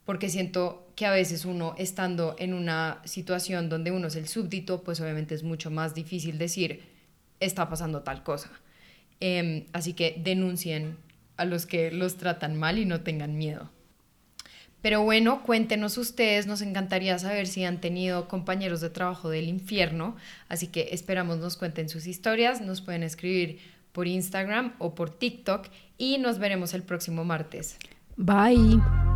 porque 0.06 0.30
siento 0.30 0.88
que 0.96 1.06
a 1.06 1.12
veces 1.12 1.46
uno 1.46 1.76
estando 1.78 2.36
en 2.38 2.54
una 2.54 3.02
situación 3.06 3.70
donde 3.70 3.92
uno 3.92 4.08
es 4.08 4.16
el 4.16 4.28
súbdito, 4.28 4.84
pues 4.84 5.00
obviamente 5.02 5.36
es 5.36 5.44
mucho 5.44 5.72
más 5.72 5.96
difícil 5.96 6.38
decir, 6.38 6.84
está 7.40 7.70
pasando 7.70 8.02
tal 8.02 8.24
cosa. 8.24 8.52
Em, 9.20 9.66
así 9.74 9.94
que 9.94 10.20
denuncien 10.24 10.98
a 11.38 11.46
los 11.46 11.66
que 11.66 11.92
los 11.92 12.18
tratan 12.18 12.58
mal 12.58 12.78
y 12.78 12.86
no 12.86 13.02
tengan 13.02 13.38
miedo. 13.38 13.70
Pero 14.82 15.02
bueno, 15.02 15.44
cuéntenos 15.44 15.98
ustedes, 15.98 16.46
nos 16.46 16.62
encantaría 16.62 17.18
saber 17.18 17.48
si 17.48 17.64
han 17.64 17.80
tenido 17.80 18.28
compañeros 18.28 18.82
de 18.82 18.90
trabajo 18.90 19.30
del 19.30 19.48
infierno, 19.48 20.18
así 20.50 20.68
que 20.68 20.90
esperamos 20.92 21.38
nos 21.38 21.56
cuenten 21.56 21.88
sus 21.88 22.06
historias, 22.06 22.60
nos 22.60 22.82
pueden 22.82 23.04
escribir 23.04 23.60
por 23.94 24.08
Instagram 24.08 24.74
o 24.80 24.94
por 24.94 25.10
TikTok 25.10 25.68
y 25.98 26.18
nos 26.18 26.38
veremos 26.38 26.74
el 26.74 26.84
próximo 26.84 27.24
martes. 27.24 27.78
Bye. 28.18 29.13